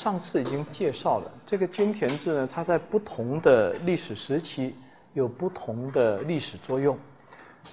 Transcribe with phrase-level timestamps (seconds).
[0.00, 4.72] 上次已经介绍了这个均田制呢，它在不同的历史时期
[5.12, 6.96] 有不同的历史作用。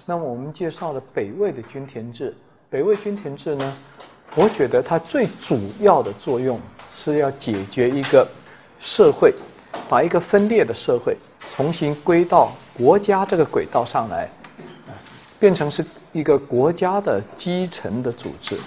[0.06, 2.34] 那么我们介绍了北魏的均田制，
[2.68, 3.76] 北魏均田制呢，
[4.34, 6.60] 我觉得它最主要的作用
[6.90, 8.26] 是要解决一个
[8.80, 9.32] 社会，
[9.88, 11.16] 把一个分裂的社会
[11.54, 14.28] 重新归到国家这个轨道上来，
[15.38, 18.58] 变成是一个国家的基层的组织。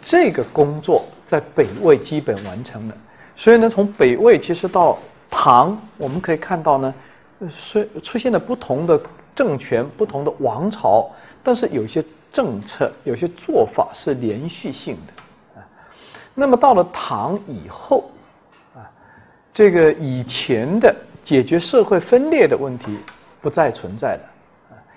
[0.00, 2.96] 这个工作在北魏基本完成了，
[3.36, 6.94] 所以呢，从北魏其实到唐，我们可以看到呢，
[7.50, 8.98] 虽出现了不同的
[9.34, 11.10] 政权、不同的王朝，
[11.44, 12.02] 但是有些
[12.32, 15.66] 政策、有些做法是连续性的啊。
[16.34, 18.10] 那么到了唐以后
[18.74, 18.88] 啊，
[19.52, 22.98] 这个以前的解决社会分裂的问题
[23.42, 24.22] 不再存在了，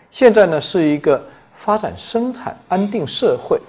[0.09, 1.21] 现在呢是一个
[1.57, 3.59] 发展生产、安定社会。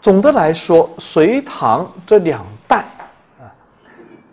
[0.00, 2.84] 总的来说，隋唐这两代
[3.40, 3.50] 啊，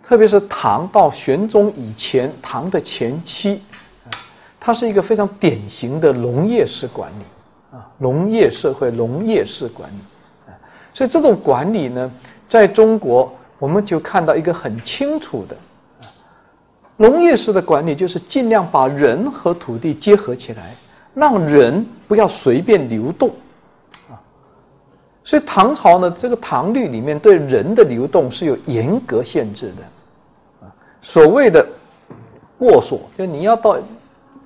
[0.06, 3.60] 特别是唐到玄宗以前，唐的前期
[4.04, 4.14] 啊，
[4.60, 7.24] 它是一个非常典型的农业式管理
[7.76, 9.96] 啊，农业社会、农业式管理
[10.46, 10.54] 啊，
[10.92, 12.08] 所以这种管理呢，
[12.48, 15.56] 在中国我们就看到一个很清楚的
[16.02, 16.06] 啊，
[16.98, 20.76] 农业式的管理就是尽量把人和土地结合起来，
[21.14, 23.30] 让人不要随便流动。
[25.26, 30.68] 所以唐朝呢，这个唐律里面对人的流动是有严格限制的，啊，
[31.00, 31.66] 所谓的
[32.58, 33.78] 过所，就你要到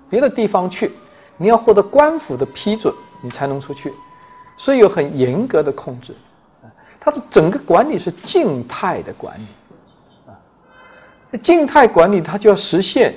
[0.08, 0.92] 别的地方去，
[1.36, 3.92] 你要获得官府的批准，你才能出去，
[4.56, 6.14] 所以有很严格的控制，
[6.62, 9.46] 啊，它的整个管理是静态的管理，
[10.28, 10.32] 啊，
[11.42, 13.14] 静态管理它就要实现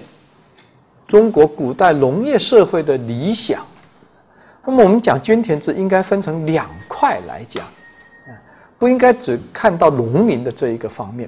[1.07, 3.63] 中国古代农业社会的理想。
[4.63, 8.29] 那么我们讲均田制应该分成两块来讲，啊，
[8.77, 11.27] 不应该只看到农民的这一个方面，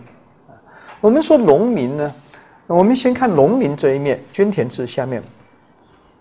[1.01, 2.13] 我们说农民呢，
[2.67, 5.23] 我们先看农民这一面，均田制下面，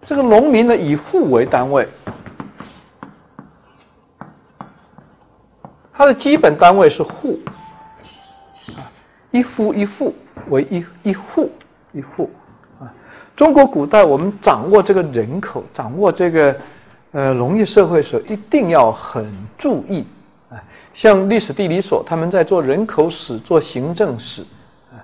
[0.06, 1.86] 这个农民呢以户为单位，
[5.92, 7.38] 它的基本单位是户，
[8.74, 8.88] 啊，
[9.32, 10.14] 一夫一户
[10.48, 11.52] 为一一户
[11.92, 12.30] 一户，
[12.80, 12.88] 啊，
[13.36, 16.56] 中国古代我们掌握这个人口，掌握这个。
[17.12, 20.02] 呃，农业社会时候一定要很注意
[20.48, 20.56] 啊，
[20.94, 24.40] 像历史地理所他们在做人口史、做行政史
[24.90, 24.96] 啊。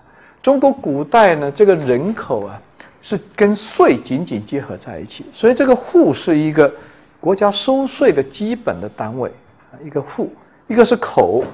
[0.43, 2.59] 中国古代呢，这个人口啊
[3.03, 6.73] 是跟税紧紧结合在一起，所以这个户是一个
[7.21, 9.31] 国家收税的基本的单位
[9.71, 10.33] 啊，一个户，
[10.67, 11.45] 一个是口，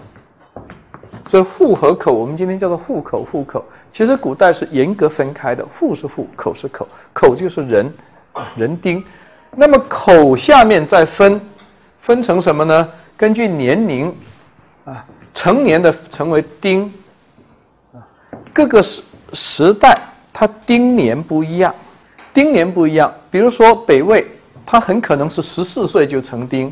[1.27, 7.93] 所以户和口我们今天叫做户口、户口，其实古代是严格分开的，户是户，口是口，口就是人，
[8.57, 9.03] 人丁。
[9.57, 11.41] 那么口下面再分，
[12.03, 12.89] 分成什么呢？
[13.17, 14.15] 根据年龄，
[14.85, 16.93] 啊，成年的成为丁，
[17.93, 18.03] 啊，
[18.53, 19.97] 各个时时代
[20.33, 21.75] 它丁年不一样，
[22.33, 23.13] 丁年不一样。
[23.31, 24.27] 比如说北魏，
[24.67, 26.69] 他很可能是十四岁就成丁，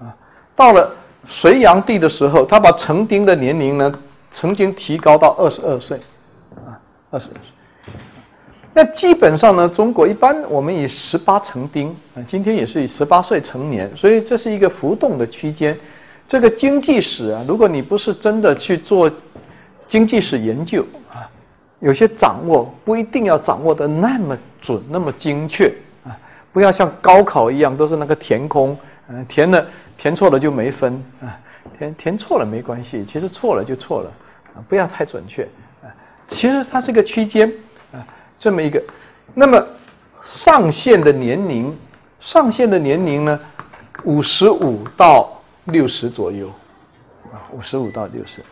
[0.00, 0.08] 啊，
[0.56, 0.94] 到了
[1.26, 3.92] 隋炀帝的时候，他把成丁的年龄呢，
[4.32, 5.98] 曾经提高到二十二岁，
[6.66, 6.80] 啊，
[7.10, 7.92] 二十二岁。
[8.76, 15.78] 那基本上呢，中国一般我们以十八成丁啊，今天也是以十八岁成年，所以这是一个浮动的区间。
[16.26, 19.08] 这个经济史啊，如果你不是真的去做
[19.86, 21.22] 经济史研究啊，
[21.78, 26.10] 有些掌握不一定要掌握的那么准、那么精确啊，
[26.52, 28.76] 不要像高考一样都是那个填空，
[29.08, 29.64] 嗯，填了
[29.96, 31.38] 填错了就没分啊，
[31.78, 34.10] 填填错了没关系，其实错了就错了
[34.56, 35.44] 啊，不要太准确
[35.80, 35.86] 啊，
[36.26, 37.52] 其实它是个区间。
[38.44, 38.78] 这么一个，
[39.32, 39.66] 那么
[40.22, 41.74] 上限的年龄，
[42.20, 43.40] 上限的年龄呢，
[44.04, 45.32] 五十五到
[45.64, 46.48] 六十左右，
[47.32, 48.42] 啊，五十五到六十，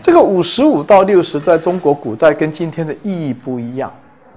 [0.00, 3.92] 这个五十五到六十在中国古代跟今天的意义不一样，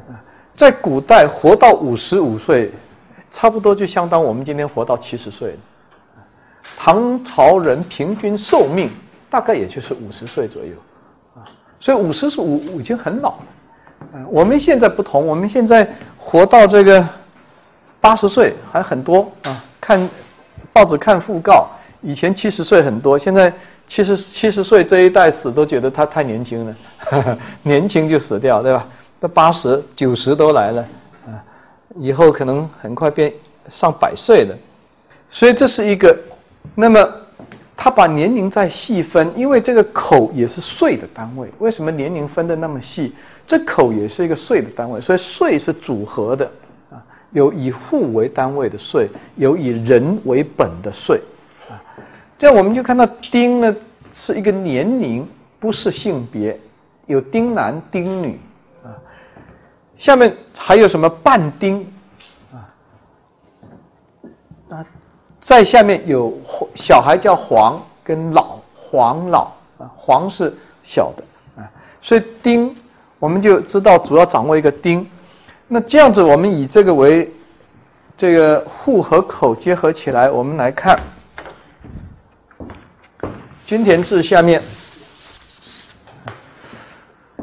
[0.09, 0.18] 啊，
[0.56, 2.72] 在古代活到五十五岁，
[3.31, 5.59] 差不多就相当我们今天活到七十岁了，
[6.75, 8.90] 唐朝人平均寿命
[9.30, 10.74] 大概也就是五十岁左右，
[11.36, 11.45] 啊，
[11.80, 13.45] 所以五十是五已经很老了。
[14.30, 15.88] 我们现在不同，我们现在
[16.18, 17.07] 活到这个
[18.00, 19.63] 八十岁还很多啊。
[19.80, 20.09] 看
[20.71, 21.68] 报纸看讣告，
[22.01, 23.51] 以前七十岁很多，现在
[23.88, 26.75] 七十七十岁这一代死都觉得他太年轻了，
[27.63, 28.88] 年轻就死掉，对吧？
[29.19, 30.81] 到八十九十都来了
[31.25, 31.44] 啊，
[31.98, 33.31] 以后可能很快变
[33.69, 34.56] 上百岁了。
[35.30, 36.15] 所以这是一个，
[36.75, 37.07] 那么
[37.75, 43.15] 他把年龄再细分，因为这个口也是岁的单位，为什么年龄分的那么细？
[43.47, 46.49] 这口也是一个岁的单位，所以岁是组合的
[46.89, 51.19] 啊，有以户为单位的岁，有以人为本的岁
[51.69, 51.75] 啊。
[52.38, 53.75] 这样我们就看到丁呢
[54.13, 55.27] 是一个年龄
[55.59, 56.59] 不是性别，
[57.07, 58.39] 有丁男丁女
[58.83, 58.95] 啊。
[59.97, 61.85] 下面还有什么半丁
[62.51, 62.55] 啊？
[64.69, 64.85] 啊，
[65.39, 66.33] 在下面有
[66.75, 70.53] 小孩叫黄跟老黄老啊，黄是
[70.83, 71.23] 小的
[71.61, 71.69] 啊，
[72.01, 72.75] 所以丁
[73.21, 75.07] 我们就知道主要掌握一个丁。
[75.68, 77.31] 那这样子，我们以这个为
[78.18, 81.00] 这个户和口结合起来，我们来看
[83.63, 84.59] 均田制下面，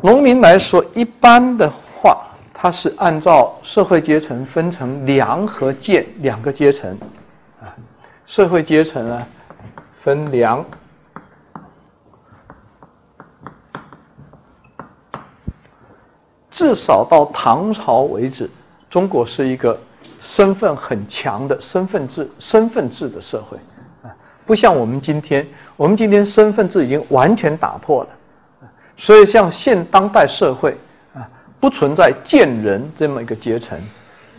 [0.03, 6.91] 农民来说，一般的话，它是按照社会阶层分成良和贱两个阶层
[7.61, 7.71] 啊。
[8.27, 9.27] 社会阶层呢，
[10.03, 10.65] 分良。
[16.59, 18.51] 至少到唐朝为止，
[18.91, 19.79] 中国是一个
[20.19, 23.57] 身份很强的身份制、身份制的社会
[24.03, 24.11] 啊，
[24.45, 25.47] 不像我们今天，
[25.77, 28.09] 我们今天身份制已经完全打破了，
[28.97, 30.77] 所以像现当代社会
[31.15, 31.23] 啊，
[31.61, 33.79] 不存在贱人这么一个阶层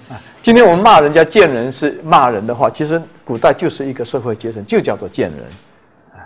[0.10, 0.20] 啊。
[0.42, 5.46] 今天我们骂人家贱人是骂人的话，其实古代就是一个社会阶层，就叫做贱人
[6.12, 6.20] 啊，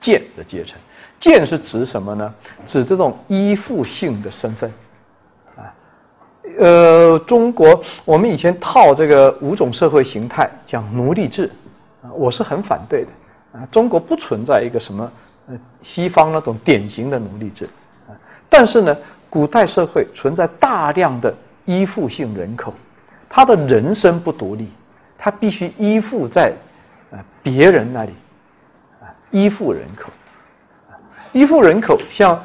[0.00, 0.74] 贱的阶层。
[1.20, 2.34] 贱是指什么呢？
[2.66, 4.68] 指这种依附性的身份。
[6.58, 11.50] 呃，中国我们以前套这个五种社会形态讲奴隶制，
[12.02, 13.10] 啊，我是很反对的。
[13.52, 15.10] 啊，中国不存在一个什么
[15.48, 17.68] 呃西方那种典型的奴隶制，
[18.08, 18.14] 啊，
[18.48, 18.96] 但是呢，
[19.28, 22.72] 古代社会存在大量的依附性人口，
[23.28, 24.68] 他的人生不独立，
[25.18, 26.52] 他必须依附在
[27.10, 28.12] 啊别人那里，
[29.00, 30.10] 啊，依附人口，
[31.32, 32.40] 依附人口像。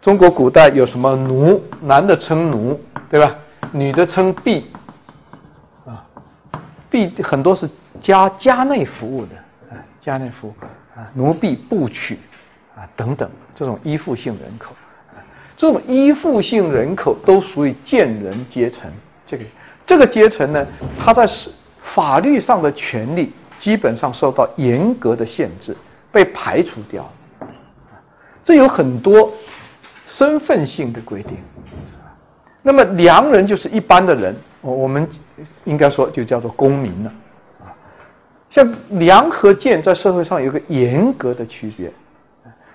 [0.00, 1.62] 中国古代有什么奴？
[1.82, 2.80] 男的称奴，
[3.10, 3.36] 对吧？
[3.70, 4.64] 女的称婢，
[5.84, 6.02] 啊，
[6.88, 7.68] 婢很多是
[8.00, 9.36] 家家内服务的，
[9.70, 10.54] 啊，家内服务
[10.98, 12.18] 啊，奴婢、部曲
[12.74, 14.74] 啊等等，这种依附性人口，
[15.54, 18.90] 这种依附性人口都属于贱人阶层。
[19.26, 19.44] 这个
[19.84, 20.66] 这个阶层呢，
[20.98, 21.50] 他在是
[21.94, 25.76] 法律上的权利基本上受到严格的限制，
[26.10, 27.06] 被排除掉。
[28.42, 29.30] 这有很多。
[30.18, 31.36] 身份性的规定，
[32.62, 35.08] 那么良人就是一般的人，我我们
[35.64, 37.12] 应该说就叫做公民了，
[37.60, 37.70] 啊，
[38.50, 41.92] 像良和贱在社会上有个严格的区别，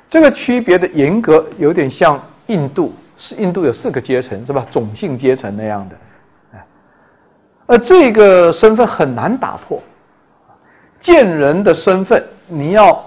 [0.09, 4.65] 这个区别的严格有点像印度，是印度有四个阶层是吧？
[4.71, 5.95] 种姓阶层那样的，
[6.53, 6.65] 哎，
[7.67, 9.83] 而这个身份很难打破，
[11.01, 13.03] 贱人的身份你要。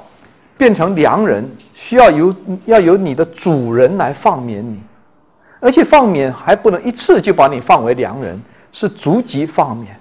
[0.58, 2.34] 变成良人，需要由
[2.66, 4.82] 要由你的主人来放免你，
[5.60, 8.38] 而且放免还不能一次就把你放为良人，
[8.72, 9.94] 是逐级放免，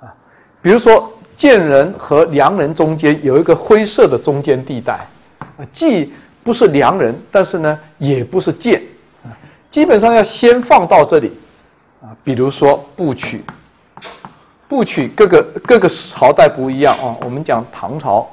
[0.00, 0.12] 啊，
[0.60, 5.06] 比如说贱人和良人中间有一个灰色的中间地带，
[5.38, 6.12] 啊，既
[6.44, 8.82] 不是良人，但是呢也不是贱，
[9.24, 9.32] 啊，
[9.70, 11.32] 基本上要先放到这里，
[12.02, 13.42] 啊，比如说部曲，
[14.68, 18.28] 部曲各个各个朝代不一样啊，我们讲唐朝。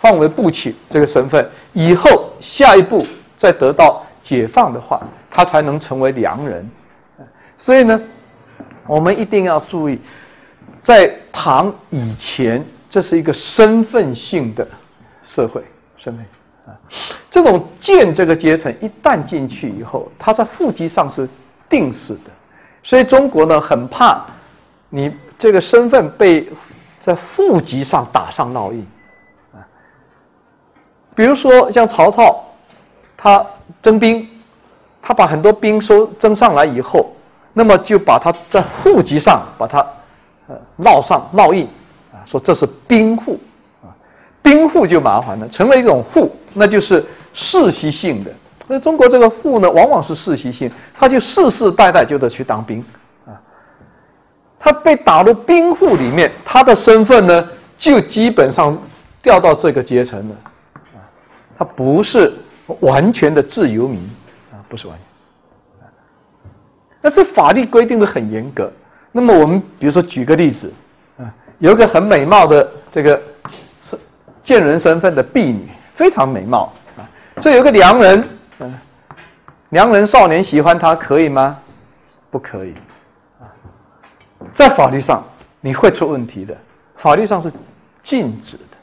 [0.00, 3.06] 放为部曲这个身份，以后下一步
[3.36, 6.68] 再得到解放的话，他才能成为良人。
[7.56, 8.00] 所以呢，
[8.86, 9.98] 我们一定要注意，
[10.84, 14.66] 在唐以前，这是一个身份性的
[15.22, 15.62] 社会
[15.96, 16.24] 身份
[16.66, 16.78] 啊。
[17.30, 21.28] 这种贱这个阶层一旦进去以后，他在户籍上是
[21.68, 22.30] 定死的。
[22.84, 24.24] 所以中国呢，很怕
[24.88, 26.48] 你这个身份被
[27.00, 28.86] 在户籍上打上烙印。
[31.18, 32.44] 比如说像曹操，
[33.16, 33.44] 他
[33.82, 34.24] 征兵，
[35.02, 37.12] 他把很多兵收征上来以后，
[37.52, 39.84] 那么就把他在户籍上把他
[40.46, 41.64] 呃烙上烙印
[42.12, 43.36] 啊，说这是兵户
[43.82, 43.90] 啊，
[44.40, 48.30] 兵户就麻烦了，成为一种户，那就是世袭性的。
[48.68, 52.78] 那中国这个户呢，往往是世袭性，他就世世代代就得去当兵
[53.26, 53.34] 啊。
[54.56, 58.78] 他被打入兵户里面，他的身份呢，就基本上
[59.20, 60.36] 掉到这个阶层了。
[61.58, 62.32] 他不是
[62.80, 63.98] 完全的自由民
[64.52, 65.04] 啊，不是完全。
[67.00, 68.70] 但是法律规定的很严格。
[69.10, 70.72] 那么我们比如说举个例子
[71.18, 73.20] 啊，有一个很美貌的这个
[73.82, 73.98] 是
[74.44, 77.02] 贱人身份的婢女，非常美貌啊。
[77.40, 78.28] 这有个良人，
[78.60, 78.74] 嗯，
[79.70, 81.58] 良人少年喜欢她，可以吗？
[82.30, 82.74] 不可以
[83.40, 83.46] 啊，
[84.54, 85.24] 在法律上
[85.60, 86.56] 你会出问题的，
[86.96, 87.50] 法律上是
[88.02, 88.77] 禁止的。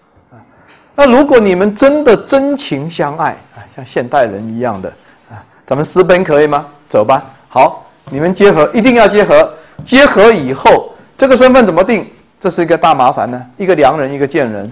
[0.95, 4.89] 那如果你们真的真情相爱啊，像现代人一样的
[5.29, 6.65] 啊，咱们私奔可以吗？
[6.87, 12.07] 走吧，好，你们结合一定要结合，结合以后这个身份怎么定？
[12.39, 13.45] 这是一个大麻烦呢。
[13.57, 14.71] 一个良人，一个贱人，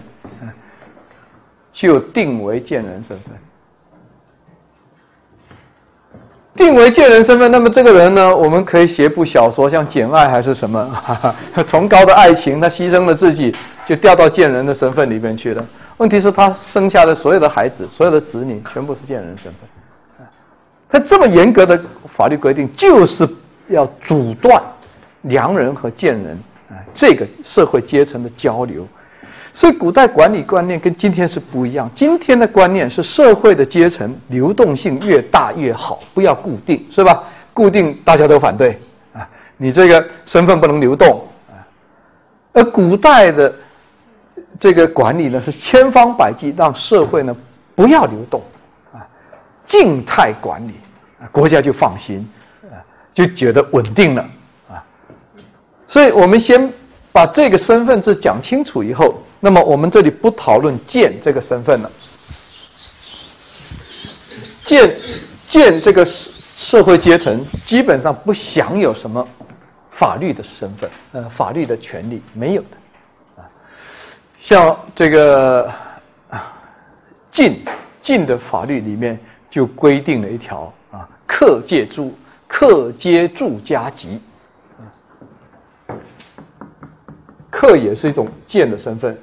[1.72, 3.34] 就定为贱人身份。
[6.56, 8.38] 定为贱人身份，那么这个人呢？
[8.38, 11.36] 我们可以写部小说，像《简爱》还是什么？
[11.66, 15.66] 崇高的爱情，他牺牲了自己，就掉到贱人的身份里面去了。
[15.98, 20.28] 问题是，他生下的所有的孩子，所有的子女，全部是贱人身份。
[20.90, 21.80] 他这么严格的
[22.16, 23.28] 法律规定，就是
[23.68, 24.62] 要阻断
[25.24, 26.38] 良人和贱人
[26.70, 28.88] 啊这个社会阶层的交流。
[29.54, 31.90] 所以，古代管理观念跟今天是不一样。
[31.94, 37.24] 今天的观念是社会的阶层流动性越大越好，不要固定，是吧？
[37.54, 38.80] 固定大家都反对
[39.14, 41.62] 啊，你这个身份不能流动啊。
[42.52, 43.54] 而古代的
[44.60, 47.36] 这个管理呢，是千方百计让社会呢
[47.76, 48.42] 不要流动
[48.94, 49.02] 啊，
[49.66, 50.74] 静态管理
[51.20, 52.28] 啊，国家就放心
[52.64, 52.78] 啊，
[53.14, 54.22] 就觉得稳定了
[54.70, 54.84] 啊。
[55.88, 56.72] 所以我们先
[57.12, 59.22] 把这个身份制讲清楚以后。
[59.46, 61.92] 那么我们这里不讨论贱这个身份了。
[64.64, 64.96] 贱
[65.46, 69.28] 贱这个社会阶层基本上不享有什么
[69.92, 72.78] 法律的身份，呃，法律的权利没有的。
[74.44, 75.74] 像这个
[77.32, 77.64] 晋
[78.02, 79.18] 晋的法律里面
[79.50, 82.14] 就规定了一条啊，客借住
[82.46, 84.22] 客皆住家籍，
[87.50, 89.18] 客也是一种贱的身份。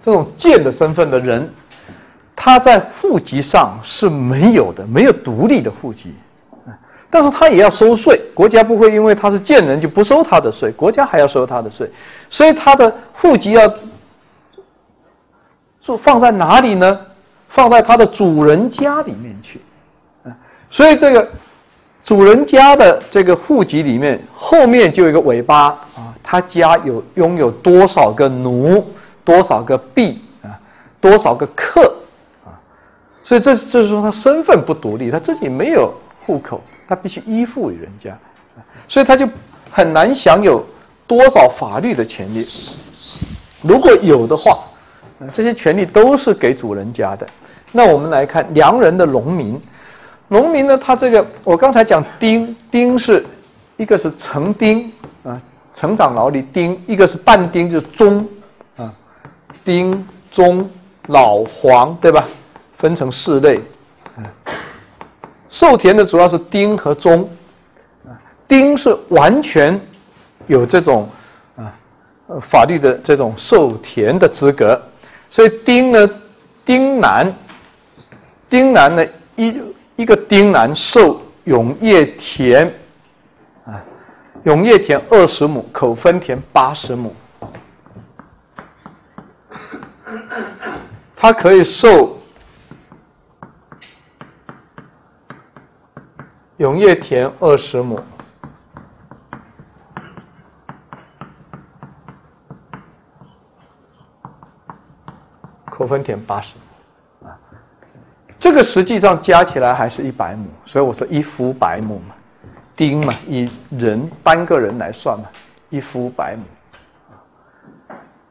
[0.00, 1.52] 这种贱的身份的人，
[2.48, 6.14] 他在户籍上是没有的，没有独立的户籍，
[7.10, 11.86] 但是他也要收税，国家不会因为他是贱人就不收他的税，国家还要收他的税，
[12.30, 13.70] 所以他的户籍要
[15.82, 16.98] 就放在哪里呢？
[17.50, 19.60] 放在他的主人家里面去，
[20.24, 20.32] 啊
[20.70, 21.30] 所以这个
[22.02, 28.82] 主人家的这个户籍里面后面就有一个尾巴啊，他家有拥有多少个奴？
[29.22, 30.56] 多少个婢啊？
[30.98, 31.94] 多少个客？
[33.28, 35.92] 所以这就是说他身份不独立，他自己没有
[36.24, 38.16] 户口，他必须依附于人家，
[38.88, 39.28] 所以他就
[39.70, 40.64] 很难享有
[41.06, 42.48] 多少法律的权利。
[43.60, 44.60] 如果有的话，
[45.30, 47.28] 这些权利都是给主人家的。
[47.70, 49.60] 那我们来看良人的农民，
[50.28, 53.22] 农民呢，他这个我刚才讲丁丁是
[53.76, 54.90] 一个是成丁
[55.22, 55.38] 啊，
[55.74, 58.26] 成长劳力丁，一个是半丁，就是中
[58.78, 58.90] 啊。
[59.66, 60.66] 丁、中、
[61.08, 62.26] 老、黄，对吧？
[62.78, 63.56] 分成四类。
[64.16, 64.24] 啊
[65.50, 67.28] 受田的主要是丁和中。
[68.46, 69.78] 丁是完全
[70.46, 71.08] 有这种
[71.56, 71.72] 啊
[72.50, 74.80] 法律的这种受田的资格，
[75.30, 76.08] 所以丁呢，
[76.64, 77.34] 丁男，
[78.48, 79.06] 丁男呢
[79.36, 79.62] 一
[79.96, 82.66] 一个丁男受永业田
[83.66, 83.84] 啊，
[84.44, 87.14] 永业田二十亩，口分田八十亩。
[91.16, 92.17] 他可以受
[96.58, 98.02] 永业田二十亩，
[105.66, 107.38] 口分田八十亩啊，
[108.40, 112.16] 这个实际上加起来还是一百亩，所以我说一夫百亩嘛，
[112.74, 115.26] 丁嘛，以人单个人来算嘛，
[115.70, 116.42] 一夫百亩。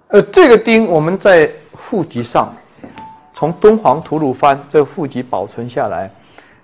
[0.10, 2.54] 呃，这个丁我们在户籍上。
[3.34, 6.12] 从敦煌吐鲁番这个户籍保存下来，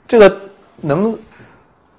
[0.08, 0.41] 这个
[0.82, 1.15] 能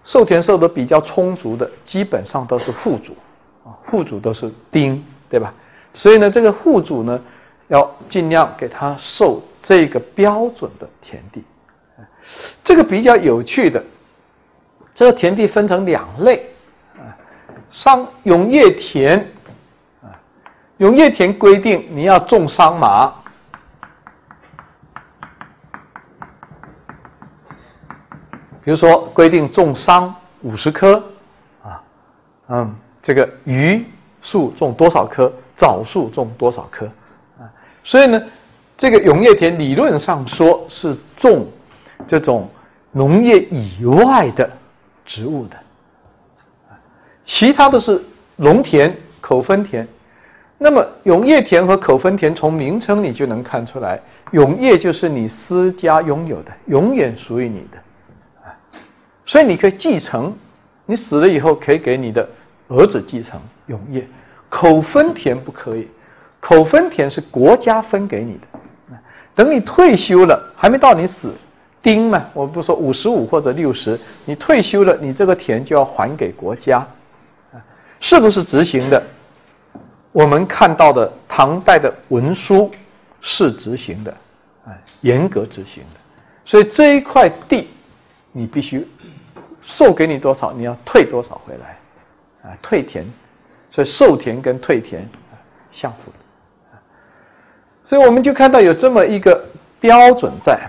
[0.05, 3.17] 授田授的比较充足的，基本上都是户主
[3.65, 5.53] 啊，户主都是丁，对吧？
[5.95, 7.19] 所以呢，这个户主呢，
[7.69, 11.43] 要尽量给他授这个标准的田地。
[12.63, 13.83] 这个比较有趣的，
[14.95, 16.51] 这个田地分成两类
[16.97, 17.17] 啊，
[17.71, 19.19] 商永业田
[20.03, 20.13] 啊，
[20.77, 23.13] 永业田规定你要种桑麻。
[28.65, 31.03] 比如说，规定种桑五十棵，
[31.63, 31.83] 啊，
[32.49, 33.85] 嗯，这个榆
[34.23, 36.87] 树种多少棵，枣树种多少棵，
[37.39, 37.45] 啊，
[37.85, 38.21] 所以呢，
[38.79, 41.47] 这个永业田理论上说是种
[42.07, 42.49] 这种
[42.91, 44.51] 农业以外的
[45.05, 45.57] 植物的，
[47.25, 48.03] 其他的是
[48.37, 49.87] 农田、口分田。
[50.57, 57.79] 那么永业田和口分田从名称你就能看出来，永业就是你私家拥有的，永远属于你的。
[59.27, 60.33] 所以你可以继承，
[60.87, 62.29] 你死了以后可以给你的
[62.69, 64.07] 儿子继承永业。
[64.49, 65.89] 口分田不可以，
[66.41, 68.99] 口分田是国家分给你的。
[69.35, 71.35] 等你退休了，还没到你死，
[71.83, 76.87] 丁嘛，我不说五十五或者六十，你退休了，你这个田就要还给国家，
[77.99, 79.03] 是不是执行的？
[80.13, 82.71] 我们看到的唐代的文书
[83.21, 84.17] 是执行的，
[84.69, 86.01] 哎，严格执行的。
[86.45, 87.71] 所以这一块地，
[88.31, 88.87] 你必须
[89.65, 91.79] 授给你多少，你要退多少回来，
[92.43, 93.05] 啊，退田。
[93.71, 95.09] 所以授田跟退田
[95.73, 96.79] 相符的，
[97.83, 99.45] 所以我们就看到有这么一个
[99.81, 100.61] 标准在。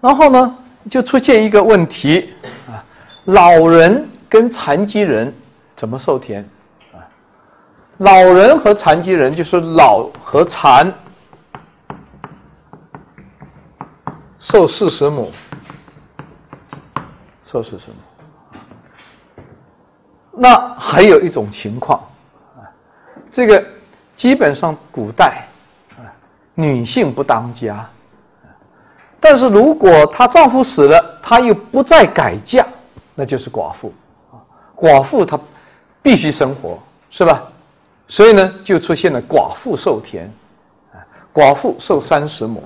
[0.00, 0.58] 然后呢，
[0.90, 2.34] 就出现一个问题
[2.68, 2.82] 啊，
[3.26, 5.32] 老人跟残疾人
[5.76, 6.42] 怎么授田？
[6.92, 6.98] 啊
[7.98, 10.92] 老人和残疾人就是老和残，
[14.40, 15.30] 受四十亩，
[17.46, 17.96] 受四十亩。
[20.32, 21.98] 那还有一种情况
[22.56, 22.60] 啊，
[23.32, 23.64] 这个
[24.14, 25.46] 基本上古代
[25.96, 26.04] 啊，
[26.54, 27.88] 女性不当家，
[29.18, 32.66] 但是如果她丈夫死了，她又不再改嫁，
[33.14, 33.94] 那就是寡妇
[34.30, 34.36] 啊。
[34.76, 35.40] 寡妇她
[36.02, 36.78] 必须生活，
[37.10, 37.44] 是吧？
[38.08, 40.30] 所以呢，就出现了寡妇受田，
[40.92, 41.00] 啊，
[41.32, 42.62] 寡妇受三十亩。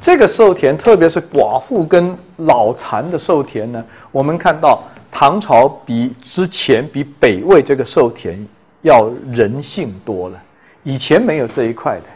[0.00, 8.38] 这个授田，特别是寡妇跟老残的授田呢，我们看到唐朝比之前比北魏这个授田
[8.82, 10.42] 要人性多了。
[10.82, 12.06] 以前没有这一块的，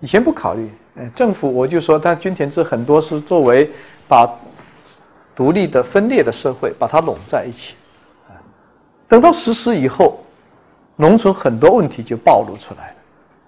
[0.00, 0.70] 以前不考虑。
[1.14, 3.70] 政府我就说，他均田制很多是作为
[4.08, 4.28] 把。
[5.34, 7.74] 独立的分裂的社会，把它拢在一起，
[9.06, 10.18] 等到实施以后，
[10.96, 12.94] 农村很多问题就暴露出来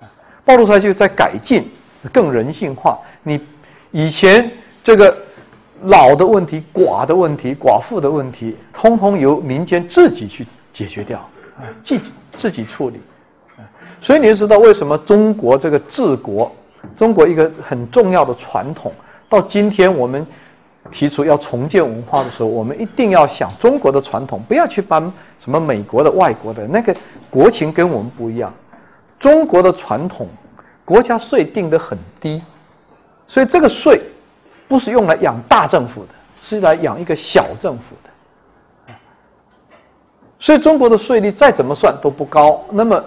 [0.02, 0.08] 了，
[0.44, 1.66] 暴露出来就在改进，
[2.12, 2.98] 更人性化。
[3.22, 3.40] 你
[3.90, 4.50] 以前
[4.82, 5.16] 这个
[5.82, 11.18] 老的问题、寡的问题、寡妇的问题，通通由民间自己去解决掉，
[11.58, 13.00] 啊，自己自己处理。
[14.00, 16.50] 所以你就知道为什么中国这个治国，
[16.96, 18.92] 中国一个很重要的传统，
[19.28, 20.26] 到今天我们。
[20.90, 25.02] 提出要重建文化的时候，我们一定要想中国的传统，不要去搬
[25.38, 26.96] 什么美国的、外国的那个
[27.28, 28.50] 国情跟我们不一样。
[29.20, 30.26] 中国的传统，
[30.88, 32.40] 国家税定得很低，
[33.26, 34.00] 所以这个税
[34.66, 36.08] 不是用来养大政府的，
[36.40, 38.94] 是来养一个小政府的。
[40.40, 42.64] 所以中国的税率再怎么算都不高。
[42.72, 43.04] 那么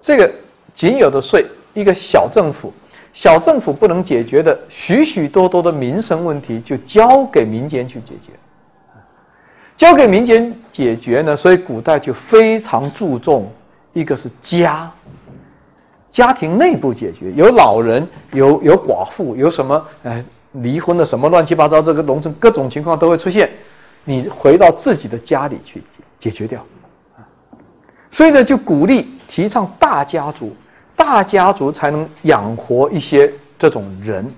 [0.00, 0.28] 这个
[0.74, 2.72] 仅有的税，一个小政府。
[3.12, 8.32] 小政府不能解决的许许多多的民生问题，就交给民间去解决。
[9.76, 13.48] 交给民间解决呢，所以古代就非常注重
[13.92, 14.90] 一个是家，
[16.12, 23.50] 家庭内部解决，有老人，有有寡妇，有什么呃离婚的什么乱七八糟，这个农村各种情况都会出现，
[24.04, 25.82] 你回到自己的家里去
[26.18, 26.64] 解决掉。
[28.10, 30.54] 所以呢，就鼓励提倡大家族。
[30.94, 34.30] 大家族才能养活一些这种人，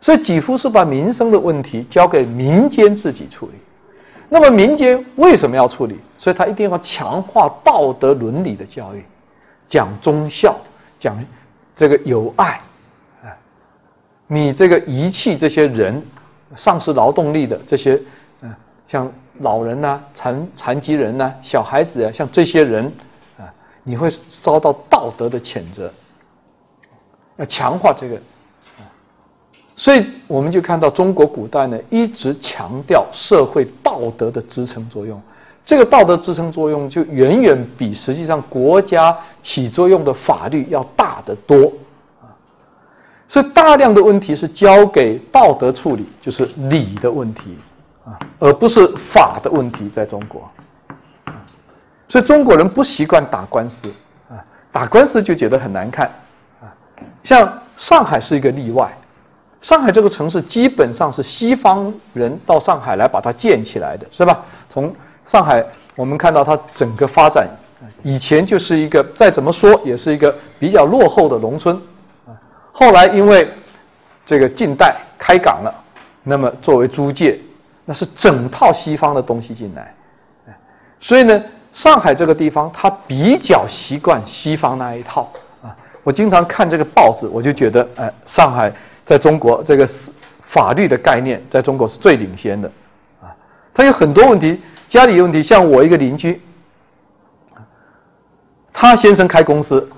[0.00, 3.52] 所以几乎是把民生的问题交给民间自己处理。
[4.28, 5.98] 那么民间为什么要处理？
[6.18, 9.04] 所以他一定要强化道德伦理的教育，
[9.68, 10.56] 讲忠孝，
[10.98, 11.16] 讲
[11.74, 12.60] 这个友爱，
[13.22, 13.32] 啊，
[14.26, 16.02] 你这个遗弃这些人，
[16.56, 18.00] 丧失劳动力的这些，
[18.42, 18.54] 嗯，
[18.88, 22.84] 像老人呐、残残疾人呐、小孩子啊，像这些人。
[23.36, 23.52] 啊
[23.86, 24.10] 你会
[24.42, 25.92] 遭到道德的谴责，
[27.36, 28.18] 要强化这个，
[29.76, 35.20] 所以我们就看到中国古代呢一直强调社会道德的支撑作用，
[35.64, 41.72] 这个道德支撑作用就远远比实际上国家起作用的法律要大得多
[42.20, 42.28] 啊，
[43.26, 47.56] 所以大量的问题是交给道德处理，就是理的问题
[48.04, 50.46] 啊，而不是法的问题，在中国。
[52.08, 53.88] 所以中国人不习惯打官司，
[54.28, 54.36] 啊，
[54.70, 56.06] 打官司就觉得很难看，
[56.60, 56.68] 啊，
[57.22, 58.92] 像上海是一个例外，
[59.62, 64.44] 上海这个城市基本上是西方人到上海来把它建起来的，是吧？
[64.68, 64.94] 从
[65.24, 65.64] 上海
[65.96, 67.48] 我们看到它整个发展，
[68.02, 71.80] 以前就是一个再怎么说也是一个比较落后的农村，
[72.72, 73.48] 后来因为
[74.26, 75.74] 这个近代开港了，
[76.22, 77.38] 那么作为租界，
[77.84, 79.94] 那是整套西方的东西进来，
[81.00, 81.42] 所以呢。
[81.74, 85.28] 上海这个地方，它比较习惯西方那一套
[85.60, 85.74] 啊。
[86.04, 88.72] 我经常看这个报纸，我就觉得，哎，上海
[89.04, 89.84] 在中国这个
[90.42, 92.70] 法律的概念，在中国是最领先的
[93.20, 93.26] 啊。
[93.74, 96.40] 他有很多问题，家里有问题，像我一个邻居，
[98.72, 99.88] 他先生开公司，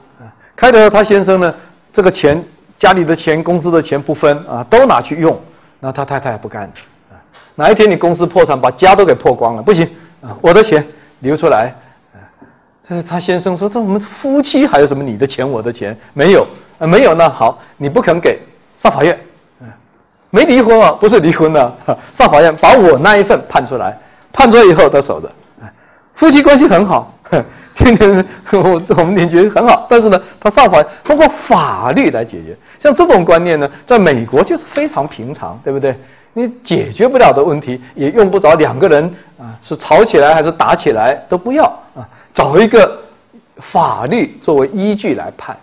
[0.54, 1.54] 开的他先生呢，
[1.92, 2.42] 这个钱
[2.76, 5.38] 家里的钱、公司的钱不分啊，都拿去用，
[5.80, 6.70] 那他太太不干。
[7.54, 9.88] 哪一天你公司破产，把家都给破光了，不行
[10.22, 10.86] 啊，我的钱。
[11.20, 11.74] 流出来，
[12.86, 15.96] 这他先生说：“这我们夫妻还有什么你的钱我的钱？
[16.12, 16.46] 没有
[16.78, 17.28] 啊，没有呢。
[17.30, 18.38] 好，你不肯给，
[18.76, 19.18] 上法院。
[20.28, 21.74] 没离婚啊，不是离婚了，
[22.18, 23.98] 上法院把我那一份判出来，
[24.36, 25.28] 判出来以后得守着。
[26.14, 27.12] 夫妻关系很好，
[27.74, 32.56] 天天我我们邻居很好，但是呢，他上法通过法律来解决。
[32.78, 35.94] 像这种观念呢，在美国就是非常平常，对不对？
[36.32, 39.04] 你解决不了的问题，也用不着两个人
[39.38, 42.06] 啊，是吵起来还是打起来都不要啊。
[42.34, 42.98] 找一个
[43.72, 45.54] 法律作为依据来判，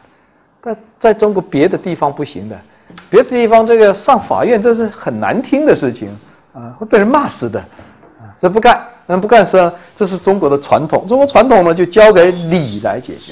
[0.61, 2.55] 但在中国别的地方不行的，
[3.09, 6.15] 别的地方这个上法院这是很难听的事情
[6.53, 7.63] 啊，会被人骂死的，
[8.43, 13.31] 这不干，那不干是这是中国的传统，中国传统呢就交给礼来解决，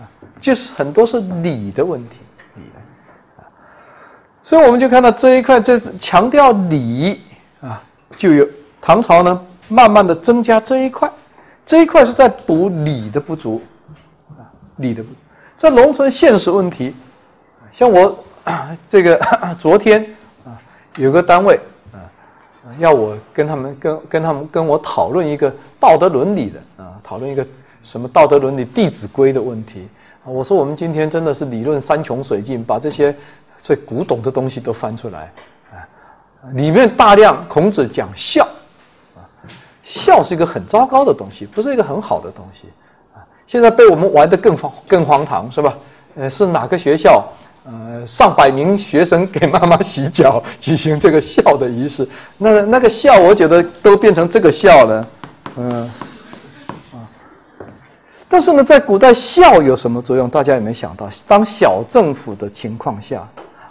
[0.00, 0.08] 啊，
[0.40, 2.16] 就是很多是礼的问题，
[2.54, 3.44] 礼的啊，
[4.42, 7.20] 所以我们就看到这一块，这是强调礼
[7.60, 7.82] 啊，
[8.16, 8.48] 就有
[8.80, 11.10] 唐朝呢慢慢的增加这一块。
[11.66, 13.60] 这一块是在补礼的不足，
[14.30, 15.10] 啊，礼的不，
[15.58, 16.94] 在农村现实问题，
[17.72, 18.24] 像我
[18.88, 19.20] 这个
[19.60, 20.02] 昨天
[20.46, 20.56] 啊，
[20.96, 21.60] 有个单位，
[22.78, 27.46] 要我跟他们跟跟他们跟我讨论一个道德伦理的啊，讨论一个
[27.82, 29.88] 什么道德伦理《弟子规》的问题
[30.24, 33.14] 啊，我说我们今天真的是理论山穷水尽，把这些
[33.56, 35.32] 最古董的东西都翻出来
[35.72, 35.86] 啊，
[36.52, 38.44] 里面大量孔子讲孝
[39.14, 39.24] 啊。
[39.82, 42.66] 孝是一个很糟糕的东西，不是一个很好的东西
[43.14, 43.24] 啊！
[43.46, 45.74] 现在被我们玩的更荒更荒唐，是吧？
[46.14, 47.26] 呃，是哪个学校？
[47.70, 52.08] 呃，上百名学生给妈妈洗脚，举行这个孝的仪式。
[52.38, 55.06] 那那个孝，我觉得都变成这个孝了，
[55.58, 55.82] 嗯，
[56.92, 57.04] 啊。
[58.26, 60.30] 但是呢，在古代孝有什么作用？
[60.30, 61.10] 大家有没有想到？
[61.26, 63.28] 当小政府的情况下，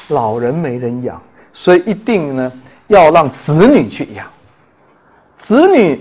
[0.09, 1.19] 老人没人养，
[1.51, 2.51] 所以一定呢
[2.85, 4.27] 要让子女去养。
[5.39, 5.99] 子女，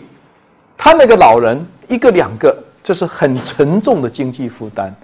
[0.76, 2.54] 他那个老人一个两个，
[2.84, 4.94] 这是很沉重的经济负担。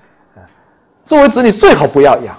[1.07, 2.37] 作为子女最好不要养，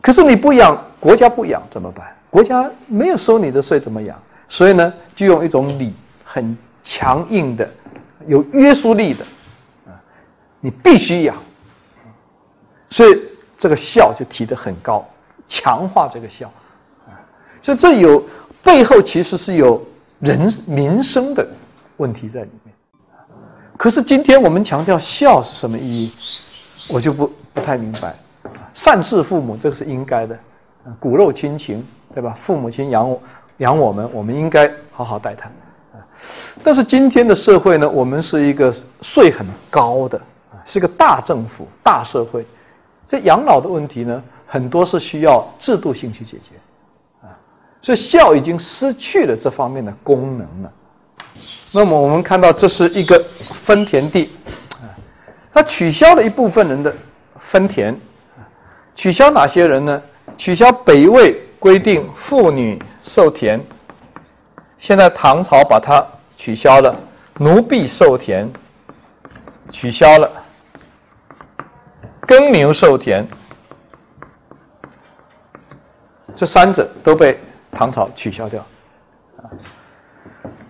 [0.00, 2.06] 可是你不养，国家不养怎么办？
[2.30, 4.18] 国家没有收你的税，怎么养？
[4.48, 7.68] 所以呢，就用一种礼，很强硬的、
[8.26, 9.24] 有约束力的
[9.86, 9.92] 啊，
[10.60, 11.36] 你必须养。
[12.90, 13.22] 所以
[13.58, 15.06] 这个孝就提得很高，
[15.46, 16.46] 强化这个孝
[17.06, 17.16] 啊。
[17.62, 18.22] 所以这有
[18.62, 19.84] 背后其实是有。
[20.20, 21.46] 人民生的
[21.96, 22.74] 问题在里面，
[23.76, 26.12] 可是今天我们强调孝是什么意义，
[26.92, 28.16] 我就不不太明白。
[28.78, 30.38] 善事父母这个是应该的，
[31.00, 32.32] 骨肉亲情对吧？
[32.46, 33.20] 父母亲养我
[33.56, 35.50] 养我们，我们应该好好待他。
[36.62, 40.16] 但是今天的社会呢，我们是一个税很高的
[40.52, 42.46] 啊，是个大政府大社会，
[43.08, 46.54] 这养老的问题呢，很多是需要制度性去解决。
[47.22, 47.34] 啊
[47.82, 50.72] 所以孝已经失去了这方面的功能了。
[51.72, 53.24] 那么我们看到这是一个
[53.64, 54.30] 分田地，
[54.72, 54.86] 啊，
[55.52, 56.92] 它取消了一部分人的
[57.38, 57.94] 分田，
[58.98, 60.02] 取消哪些人呢？
[60.36, 63.60] 取消北魏规定妇女授田，
[64.76, 66.04] 现在唐朝把它
[66.36, 66.92] 取消了，
[67.38, 68.52] 奴婢授田
[69.70, 70.28] 取消了，
[72.26, 73.24] 耕牛授田，
[76.34, 77.38] 这三者都被。
[77.70, 78.66] 唐朝取消掉，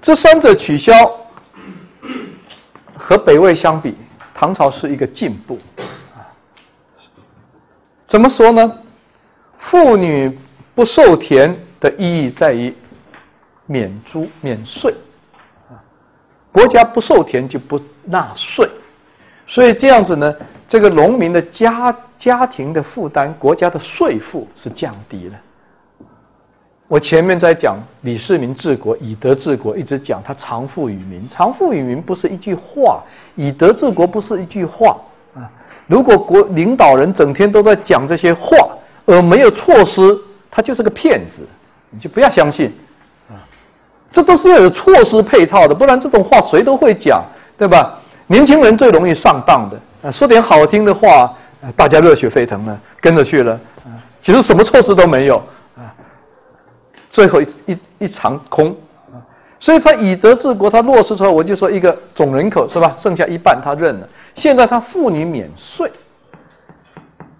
[0.03, 0.93] 这三者取消
[2.95, 3.97] 和北魏相比，
[4.35, 5.57] 唐朝是一个进步，
[8.09, 8.73] 怎么说呢？
[9.59, 10.39] 妇女
[10.75, 12.75] 不受田的意义在于
[13.67, 14.95] 免租免税，
[15.69, 15.77] 啊，
[16.51, 18.67] 国家不受田就不纳税，
[19.47, 20.35] 所以这样子呢，
[20.67, 25.39] 这个农民的家家庭的负担，国家的税负是降低了。
[26.87, 33.03] 我前面在讲李世民治国以德治国，一直讲他藏富于民，藏富于民不是一句话，
[33.35, 34.97] 以德治国不是一句话。
[35.89, 38.57] 如果国领导人整天都在讲这些话，
[39.07, 40.17] 而没有措施，
[40.49, 41.43] 他就是个骗子，
[41.91, 42.73] 你就不要相信
[43.29, 43.43] 啊。
[44.13, 47.25] 这都是要有措施配套的，不然这种话谁都会讲，
[47.57, 47.99] 对吧？
[48.27, 51.35] 年轻人最容易上当的啊，说点好听的话，
[51.75, 53.91] 大家热血沸腾了，跟着去了啊。
[54.21, 55.37] 其实什么措施都没有。
[55.75, 55.91] 啊
[57.11, 58.77] 最后一一一场空，
[59.61, 64.09] 所以他以德治国，他落实之后，我就说一个总人口是吧，剩下一半他认了。
[64.35, 65.91] 现在他妇女免税，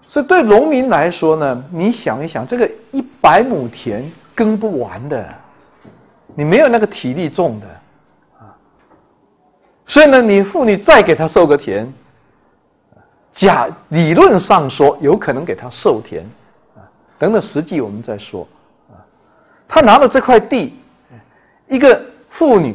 [0.07, 5.25] 所以对农民来说呢，你想一想，这个一百亩田耕不完的，
[6.35, 7.67] 你没有那个体力种的
[8.37, 8.51] 啊，
[9.85, 11.87] 所以呢，你妇女再给他授个田，
[13.31, 16.23] 假理论上说有可能给他授田
[16.75, 16.83] 啊，
[17.17, 18.45] 等等，实际我们再说
[18.89, 18.99] 啊。
[19.69, 20.77] 他拿了这块地，
[21.67, 22.03] 一个
[22.39, 22.73] 妇女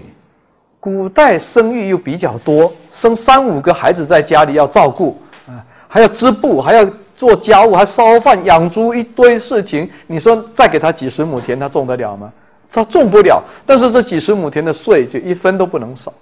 [0.79, 6.85] 古代生育又比较多，生三五个孩子在家里要照顾啊，还要织布，还要
[7.16, 9.88] 做家务，还烧饭、养猪，一堆事情。
[10.07, 12.31] 你说再给他几十亩田，他种得了吗？
[12.68, 13.42] 他种不了。
[13.64, 16.12] 但是这几十亩田的税就一分都不能少，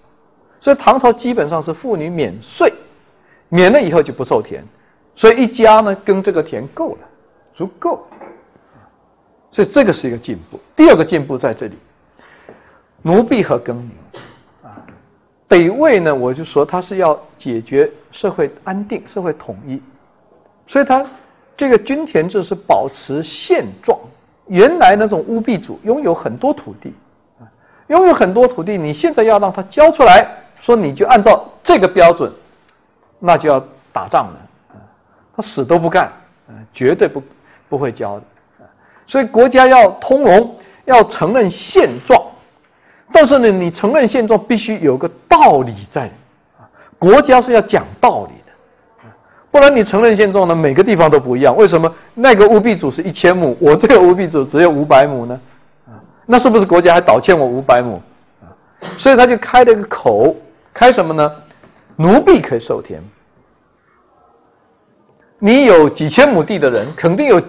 [0.60, 2.72] 所以唐朝基本上是妇女免税，
[3.48, 4.62] 免了以后就不受田，
[5.16, 6.98] 所以一家呢耕这个田够了，
[7.56, 8.06] 足够。
[9.50, 10.60] 所以这个是一个进步。
[10.76, 11.74] 第二个进步在这里，
[13.02, 14.80] 奴婢和耕牛啊。
[15.46, 19.80] 北魏呢，我就说他是要解决社会安定、社会统一，
[20.66, 21.04] 所以他
[21.56, 23.98] 这个均田制是保持现状。
[24.48, 26.92] 原来那种乌婢主拥有很多土地，
[27.38, 27.46] 啊，
[27.88, 30.26] 拥有很多土地，你现在要让他交出来，
[30.60, 32.30] 说你就按照这个标准，
[33.18, 33.62] 那就要
[33.92, 34.76] 打仗了，啊，
[35.36, 36.06] 他死都不干，
[36.48, 37.22] 啊，绝对不
[37.68, 38.24] 不会交的，
[38.60, 38.66] 啊，
[39.06, 42.20] 所以国家要通融，要承认现状。
[43.12, 46.10] 但是呢，你承认现状必须有个道理在，
[46.58, 46.64] 啊，
[46.98, 48.52] 国家是要讲道理的，
[49.50, 51.54] 不然你承认现状呢，每个地方都不一样。
[51.56, 55.40] 为什么那个务必主是一千亩，我这个务必主只有五百亩呢？
[55.86, 58.00] 啊，那是不是国家还倒欠我五百亩？
[58.40, 58.48] 啊，
[58.96, 60.34] 所以他就开了一个口，
[60.72, 61.30] 开什么呢？
[61.96, 63.02] 奴婢可以授田，
[65.38, 67.40] 你有几千亩地的人，肯定有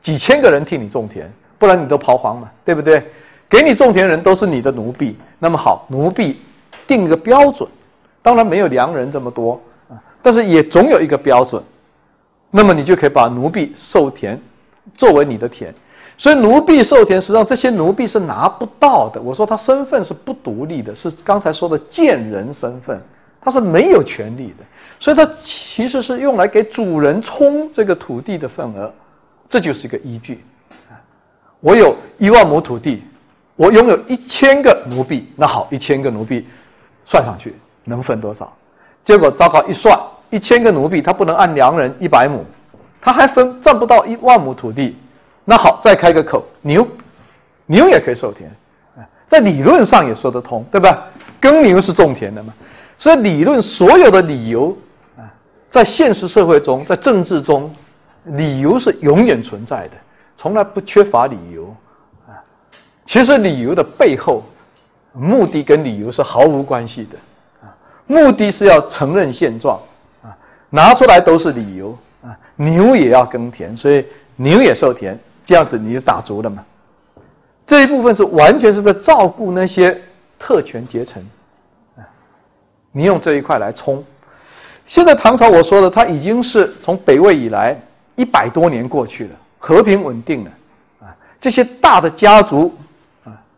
[0.00, 3.06] 几千个人替你种田，不然你都刨荒嘛，对不对？
[3.52, 6.38] 给你种田人都是你的奴婢，那么好，奴婢
[6.86, 7.68] 定一个标准，
[8.22, 9.60] 当然没有良人这么多
[9.90, 11.62] 啊，但是也总有一个标准，
[12.50, 14.40] 那么你就可以把奴婢授田
[14.94, 15.70] 作为你的田，
[16.16, 19.20] 所以奴婢授田，实际上这些奴婢是拿不到的。
[19.20, 22.98] 我说他身份是不独立的，是刚才说的贱人身份，
[23.38, 24.64] 他是没有权利的，
[24.98, 28.90] 所以他其实是用来给主人充这个土地的份额，
[29.46, 30.42] 这就是一个依据。
[31.60, 33.02] 我有一万亩土地。
[33.56, 36.46] 我拥有一千个奴婢，那好，一千个奴婢
[37.04, 38.52] 算上去能分多少？
[39.04, 39.98] 结果糟糕，一算，
[40.30, 42.44] 一千个奴婢他不能按良人一百亩，
[43.00, 44.96] 他还分占不到一万亩土地。
[45.44, 46.86] 那好，再开个口，牛，
[47.66, 48.50] 牛也可以授田，
[49.26, 51.06] 在理论上也说得通，对吧？
[51.40, 52.54] 耕牛是种田的嘛，
[52.98, 54.76] 所以理论所有的理由
[55.18, 55.26] 啊，
[55.68, 57.74] 在现实社会中，在政治中，
[58.24, 59.94] 理由是永远存在的，
[60.36, 61.74] 从来不缺乏理由。
[63.04, 64.44] 其实理由的背后，
[65.12, 67.18] 目的跟理由是毫无关系的，
[67.60, 67.74] 啊，
[68.06, 69.78] 目的是要承认现状，
[70.22, 70.30] 啊，
[70.70, 76.64] 拿出来都是理由，啊，牛也要耕田，所以牛也受田，这样子你就打足了嘛。
[77.66, 80.00] 这一部分是完全是在照顾那些
[80.38, 81.20] 特权阶层，
[81.96, 82.06] 啊，
[82.92, 84.02] 你用这一块来冲。
[84.86, 87.76] 现在唐朝我说的，它已经是从北魏以来
[88.14, 90.50] 一百多年过去了，和平稳定了，
[91.00, 92.72] 啊，这些大的家族。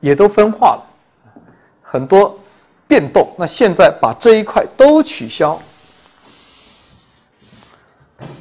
[0.05, 0.83] 也都分化了，
[1.81, 2.39] 很多
[2.87, 3.27] 变动。
[3.39, 5.59] 那现在把这一块都取消，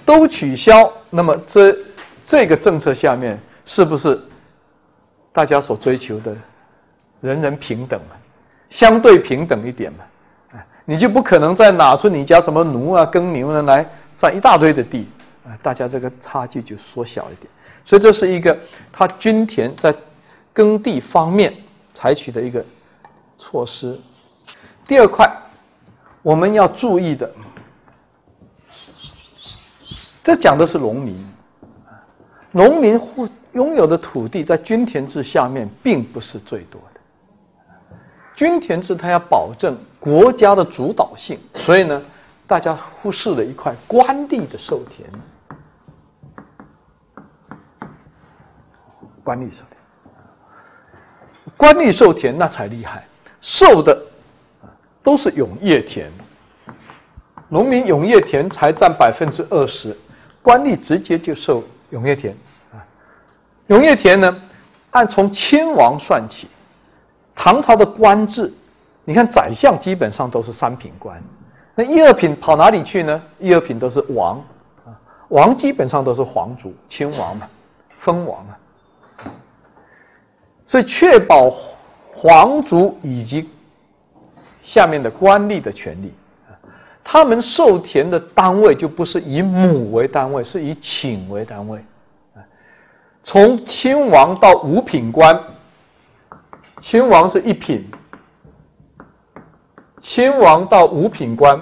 [0.04, 1.74] 都取消，那么这
[2.26, 4.22] 这个政策下面是不是
[5.32, 6.36] 大家所追求的
[7.22, 8.16] 人人平等嘛？
[8.70, 10.04] 相对平等一点嘛？
[10.52, 15.08] 哎，你就不可能再拿出你家什么奴啊、耕牛呢来占一大堆的地
[15.46, 17.48] 啊，大家这个差距就缩小一点。
[17.86, 18.60] 所以这是一个
[18.92, 19.96] 他均田在。
[20.54, 21.54] 耕地方面
[21.94, 22.64] 采取的一个
[23.38, 24.00] 措施。
[24.88, 25.30] 第二块，
[26.22, 27.30] 我们要注意的，
[30.24, 31.18] 这讲的是农民。
[32.52, 37.00] 农民户拥有的土地在均田制下面并不是最多的。
[38.36, 42.00] 均田制它要保证国家的主导性，所以呢，
[42.46, 45.10] 大家忽视了一块官吏的授田。
[49.24, 49.73] 官吏授田。
[51.64, 53.06] 官吏授田那才厉害，
[53.40, 53.98] 授的
[55.02, 56.12] 都是永业田，
[57.48, 59.98] 农民永业田才占百分之二十，
[60.42, 62.36] 官吏直接就授永业田
[62.74, 62.84] 啊。
[63.68, 64.36] 永业田呢，
[64.92, 66.50] 按从亲王算起，
[67.34, 68.54] 唐朝的官制，
[69.06, 71.24] 你看宰相基本上都是三品官，
[71.76, 73.24] 那一二品跑哪里去呢？
[73.40, 74.36] 一二品都是王
[74.86, 74.92] 啊，
[75.30, 77.48] 王基本上都是皇族亲王嘛，
[78.02, 78.60] 封王啊。
[80.74, 81.52] 所以，确保
[82.12, 83.48] 皇族以及
[84.64, 86.12] 下面的官吏的权利，
[87.04, 91.80] 他们授田的单位就不是以亩为单位，是以顷为单位。
[93.24, 95.40] 从亲王到五品官，
[96.82, 97.88] 亲王是一品，
[100.02, 101.62] 亲王到五品官，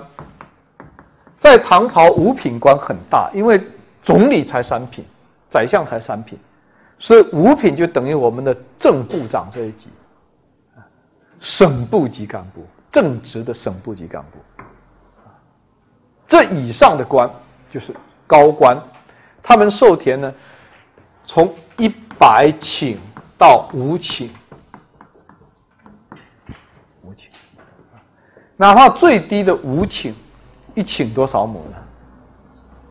[1.38, 3.62] 在唐朝五品官很大，因为
[4.02, 5.04] 总理才三品，
[5.50, 6.40] 宰相才三品。
[7.02, 9.90] 所以五品就等于我们的正部长这一级，
[11.40, 14.38] 省部级干部正职的省部级干部。
[16.28, 17.28] 这以上的官
[17.72, 17.92] 就是
[18.28, 18.80] 高官，
[19.42, 20.32] 他们授田呢，
[21.24, 22.98] 从一百顷
[23.36, 24.30] 到五顷，
[27.02, 27.30] 五顷，
[28.56, 30.14] 哪怕最低的五顷，
[30.76, 31.78] 一顷多少亩呢？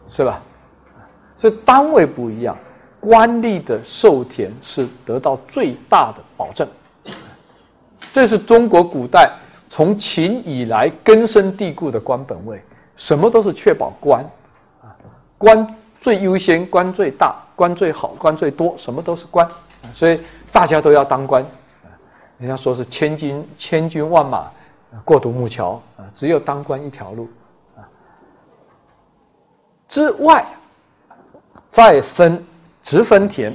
[0.08, 0.42] 是吧？
[1.36, 2.58] 所以单位不一样，
[3.00, 6.68] 官吏的授田是得到最大的保证。
[8.12, 9.32] 这是中国古代
[9.68, 12.62] 从秦以来根深蒂固的官本位，
[12.96, 14.22] 什么都是确保官，
[14.82, 14.94] 啊，
[15.38, 19.48] 官最优先，官最大，官最好，官最多，什么都是官，
[19.92, 20.20] 所以
[20.52, 21.44] 大家都要当官。
[22.38, 24.50] 人家说是千军千军万马
[25.04, 27.28] 过独木桥啊，只有当官一条路
[27.76, 27.82] 啊。
[29.88, 30.44] 之外。
[31.72, 32.44] 再分
[32.82, 33.54] 直分田，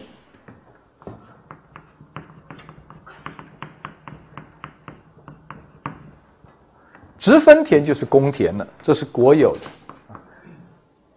[7.20, 9.62] 直分田就是公田了，这是国有的，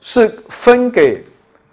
[0.01, 0.29] 是
[0.65, 1.25] 分给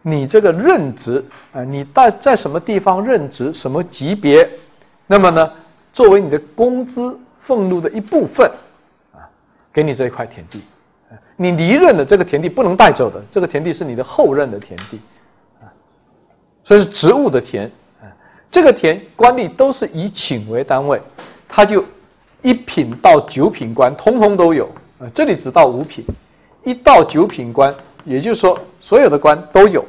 [0.02, 4.48] 你这个任职啊，你在在什么地方任职，什么级别，
[5.08, 5.52] 那么呢，
[5.93, 8.52] 作为你的工资俸禄的一部分
[9.13, 9.24] 啊，
[9.74, 10.62] 给你这一块田地，
[11.38, 15.00] 你离任的这个田地不能带走的，这个田地是你的后任的田地。
[16.65, 17.67] 所以是职务的田，
[18.01, 18.10] 啊，
[18.49, 20.99] 这个田官吏都是以顷为单位，
[21.47, 21.86] 他就
[22.41, 24.65] 一品到九品官通通都有，
[24.97, 26.04] 啊，这里只到五品，
[26.63, 27.71] 一到九品官，
[28.04, 29.86] 也就是说所有的官都有，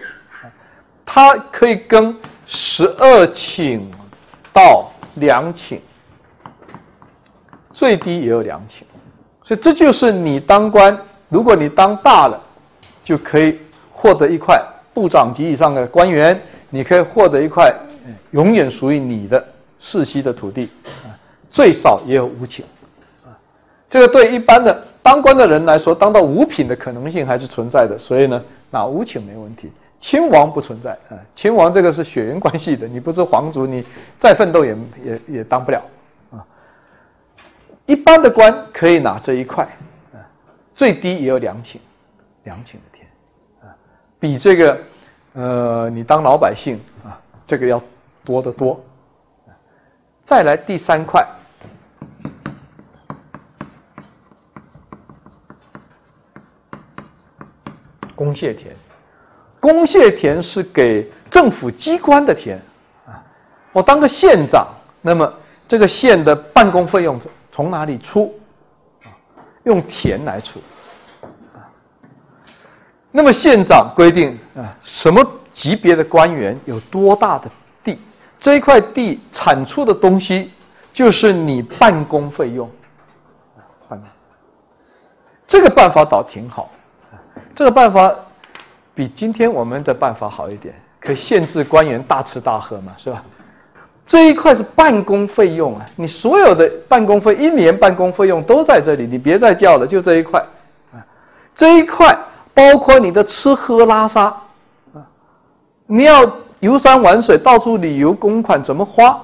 [1.07, 3.81] 他可以跟十二顷
[4.53, 5.79] 到两顷，
[7.73, 8.83] 最低也有两顷，
[9.45, 10.95] 所以这就是你当官，
[11.31, 12.39] 如果你当大了，
[13.03, 13.59] 就可以
[13.91, 14.63] 获得一块
[14.93, 16.39] 部长级以上的官员。
[16.71, 17.73] 你可以获得一块
[18.33, 19.43] 永远属于你的
[19.79, 21.15] 世袭的土地，啊，
[21.49, 22.63] 最少也有五顷，
[23.25, 23.31] 啊，
[23.89, 29.71] 这个对一般的当官的人来说，当到五品的可能性还是存在的，所以呢，那五顷没问题。
[29.99, 33.85] 亲王不存在，啊，亲王这个是血缘关系的，你不是皇族，你
[34.19, 35.83] 再奋斗也也也当不了，
[36.31, 36.45] 啊，
[37.87, 39.65] 一般的官可以拿这一块，
[40.13, 40.21] 啊，
[40.75, 41.77] 最低也有两顷，
[42.45, 43.09] 两顷的田，
[43.63, 43.75] 啊，
[44.19, 44.79] 比这个。
[45.37, 47.79] 呃，你当老百姓啊，这个要
[48.25, 48.83] 多得多。
[50.25, 51.23] 再来第三块，
[58.15, 58.75] 公谢田。
[59.61, 62.57] 公谢田是给政府机关的田
[63.05, 63.23] 啊。
[63.75, 64.69] 我当个县长，
[65.03, 65.31] 那么
[65.69, 67.21] 这个县的办公费用
[67.53, 68.35] 从哪里出？
[69.65, 70.61] 用田来出。
[73.17, 77.51] 那么县长规定啊，什么级别的官员有多大的
[77.83, 77.99] 地？
[78.39, 80.51] 这一块地产出的东西
[80.93, 82.71] 就是你办公费用。
[85.47, 86.71] 这个办法倒挺好，
[87.55, 88.15] 这个办法
[88.95, 93.25] 比今天我们的办法好一点，可以限制官员大吃大喝嘛，是吧？
[94.05, 100.39] 这一块是办公费用啊，你所有的办公费一年办公费用都在这里，你别再叫了，就这一块
[100.93, 101.01] 啊，
[101.55, 102.15] 这一块。
[102.57, 104.35] 包括你的吃喝拉撒，
[104.95, 105.05] 啊，
[105.87, 106.25] 你要
[106.61, 109.21] 游山玩水，到处旅游，公款怎么花？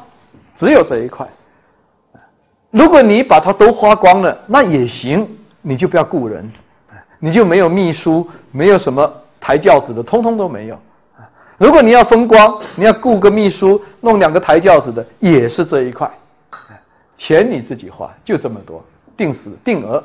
[0.55, 1.27] 只有这一块。
[2.71, 5.27] 如果你把它都花光了，那也行，
[5.63, 6.53] 你就不要雇人，
[7.19, 10.79] 你就没有秘书，没有什么抬轿子的，通通都没有。
[11.57, 16.11] 如果你要风光，你要雇个秘书，弄两个抬轿子的，也是这一块。
[17.17, 18.85] 钱你自己花，就这么多，
[19.17, 20.05] 定死定额。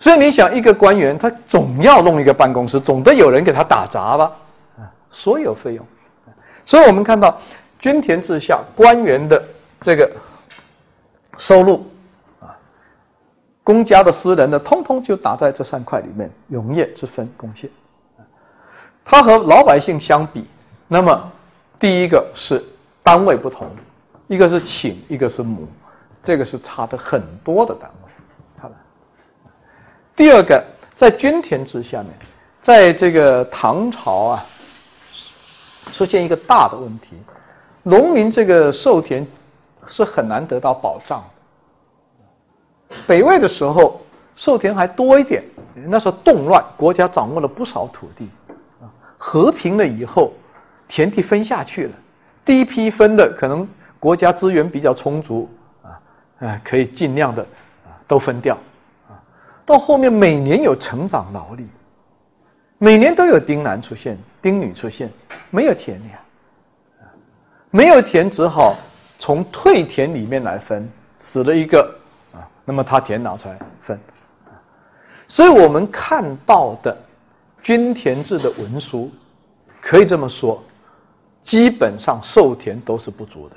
[0.00, 4.32] 所以你想，一个官员他总要弄一个办公室，总得有人给他打杂吧？
[4.78, 5.86] 啊，所有费用。
[6.64, 7.38] 所以我们看到，
[7.78, 9.42] 均田制下官员的
[9.78, 10.10] 这个
[11.36, 11.86] 收入
[12.40, 12.56] 啊，
[13.62, 16.30] 公家的、私人的，通通就打在这三块里面。
[16.46, 17.68] 农业之分贡献，
[19.04, 20.46] 他和老百姓相比，
[20.88, 21.30] 那么
[21.78, 22.64] 第一个是
[23.02, 23.68] 单位不同，
[24.28, 25.68] 一个是顷，一个是亩，
[26.22, 27.99] 这个是差的很多的单位。
[30.20, 30.62] 第二个，
[30.94, 32.12] 在均田制下面，
[32.60, 34.44] 在这个唐朝啊，
[35.94, 37.16] 出现一个大的问题，
[37.82, 39.26] 农民这个授田
[39.88, 41.24] 是很难得到保障。
[43.06, 43.98] 北魏的时候，
[44.36, 45.42] 授田还多一点，
[45.86, 48.28] 那时候动乱，国家掌握了不少土地，
[48.78, 48.84] 啊，
[49.16, 50.34] 和平了以后，
[50.86, 51.92] 田地分下去了，
[52.44, 53.66] 第一批分的可能
[53.98, 55.48] 国家资源比较充足，
[56.40, 57.42] 啊，可以尽量的
[57.86, 58.58] 啊都分掉。
[59.70, 61.64] 到后面每年有成长劳力，
[62.78, 65.08] 每年都有丁男出现、丁女出现，
[65.50, 66.20] 没有田的呀，
[67.70, 68.74] 没有田只好
[69.20, 71.94] 从退田里面来分，死了一个
[72.34, 73.96] 啊，那么他田拿出来分。
[75.28, 76.96] 所以我们看到的
[77.62, 79.08] 均田制的文书，
[79.80, 80.60] 可以这么说，
[81.44, 83.56] 基本上授田都是不足的，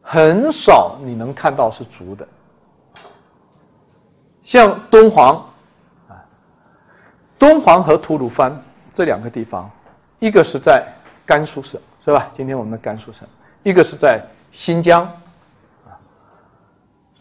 [0.00, 2.26] 很少你能看到是足的。
[4.46, 5.44] 像敦煌
[6.08, 6.14] 啊，
[7.36, 8.56] 敦煌和吐鲁番
[8.94, 9.68] 这两个地方，
[10.20, 10.86] 一个是在
[11.26, 12.30] 甘肃省，是吧？
[12.32, 13.26] 今天我们的甘肃省，
[13.64, 15.02] 一个是在新疆
[15.84, 15.98] 啊。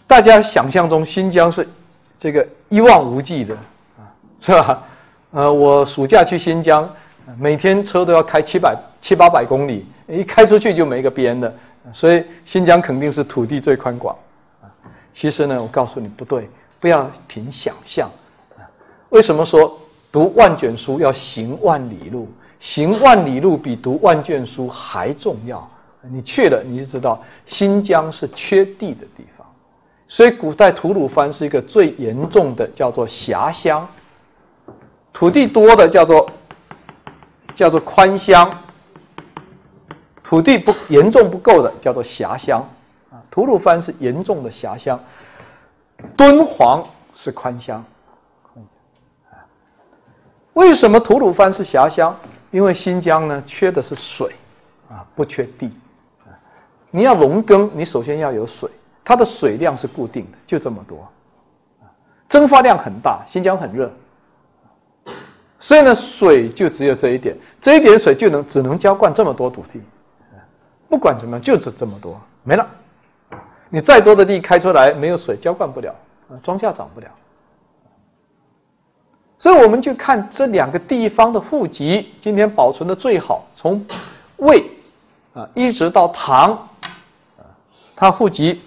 [0.05, 1.67] 大家想象中新疆是？
[2.17, 3.55] 这个一望无际的
[3.97, 4.05] 啊，
[4.39, 4.84] 是吧？
[5.32, 6.88] 呃，我暑假去新疆，
[7.39, 11.51] 每天车都要开七百七八百公里，一开出去就没个边的，
[11.91, 14.15] 所以新疆肯定是土地最宽广
[14.61, 14.69] 啊。
[15.11, 16.49] 其实呢，我告诉你不对，
[16.86, 18.07] 不要凭想象
[18.55, 18.61] 啊。
[19.09, 19.75] 为什么说
[20.11, 22.29] 读万卷书要行万里路？
[22.59, 25.67] 行万里路比读万卷书还重要。
[26.11, 29.47] 你去了，你就知道新疆是缺地的地方。
[30.07, 33.83] 所以，古代吐鲁番是一个最严重的，叫做狭乡；
[35.11, 36.29] 土地多的叫做
[37.55, 38.47] 叫做宽乡；
[40.23, 42.63] 土地不严重不够的叫做狭乡。
[43.09, 44.99] 啊，吐鲁番是严重的狭乡，
[46.15, 46.83] 敦煌
[47.13, 47.83] 是宽乡。
[50.53, 52.15] 为什么吐鲁番是狭乡？
[52.51, 54.33] 因为新疆呢，缺的是水，
[54.89, 55.73] 啊，不缺地。
[56.91, 58.69] 你要农耕，你首先要有水。
[59.03, 61.07] 它的水量是固定的，就这么多，
[62.27, 63.23] 蒸发量很大。
[63.27, 63.91] 新疆很热，
[65.59, 69.79] 所以呢，水就只有这一点，这一点水就能只能浇灌这么多土地，
[70.89, 72.67] 不管怎么样，就只这么多，没了。
[73.76, 75.93] 你再多的地开出来，没有水浇灌不了，
[76.41, 77.07] 庄稼长不了。
[79.38, 83.86] 所以我们就看这两个地方的户籍，今天保存的最好，从
[84.38, 84.63] 魏
[85.34, 86.69] 啊一直到唐，
[87.97, 88.61] 它户籍。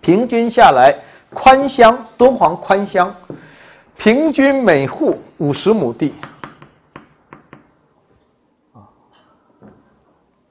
[0.00, 0.94] 平均下来，
[1.34, 3.14] 宽乡敦煌宽乡，
[3.98, 6.14] 平均每户五十亩地。
[8.72, 8.80] 啊，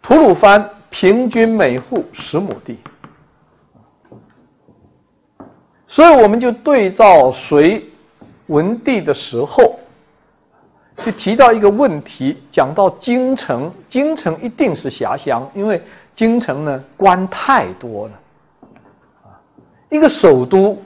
[0.04, 2.78] 吐鲁番平均每户十亩地。
[5.88, 7.84] 所以我们就对照隋
[8.48, 9.80] 文帝的时候，
[11.04, 15.82] 就提到一个问题，讲到京城，京城一定是狭乡，因为
[16.16, 18.14] 京城呢官太多了。
[19.90, 20.78] 一个首都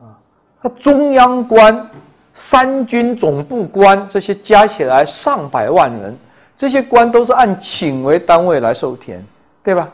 [0.00, 0.18] 啊，
[0.62, 1.88] 它中央官、
[2.34, 6.16] 三军总部官这些加起来上百万人，
[6.56, 9.24] 这些官都是按顷为单位来授田，
[9.62, 9.88] 对吧？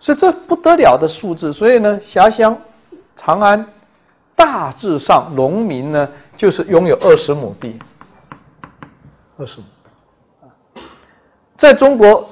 [0.00, 1.52] 所以这不得了的数字。
[1.52, 2.56] 所以呢，辖乡
[3.16, 3.64] 长安
[4.42, 7.78] 大致上农民呢就是拥有二十亩地，
[9.36, 10.82] 二十亩。
[11.56, 12.28] 在中国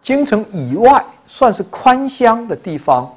[0.00, 3.14] 京城以外算是宽乡的地方。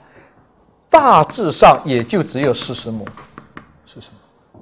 [0.87, 3.05] 大致上也就只有四十亩，
[3.85, 4.09] 是什
[4.53, 4.61] 么？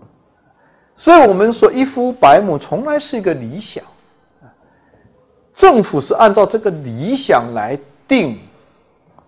[0.95, 3.83] 所以我们说一夫百亩从来是一个理想，
[5.53, 8.39] 政府是按照这个理想来定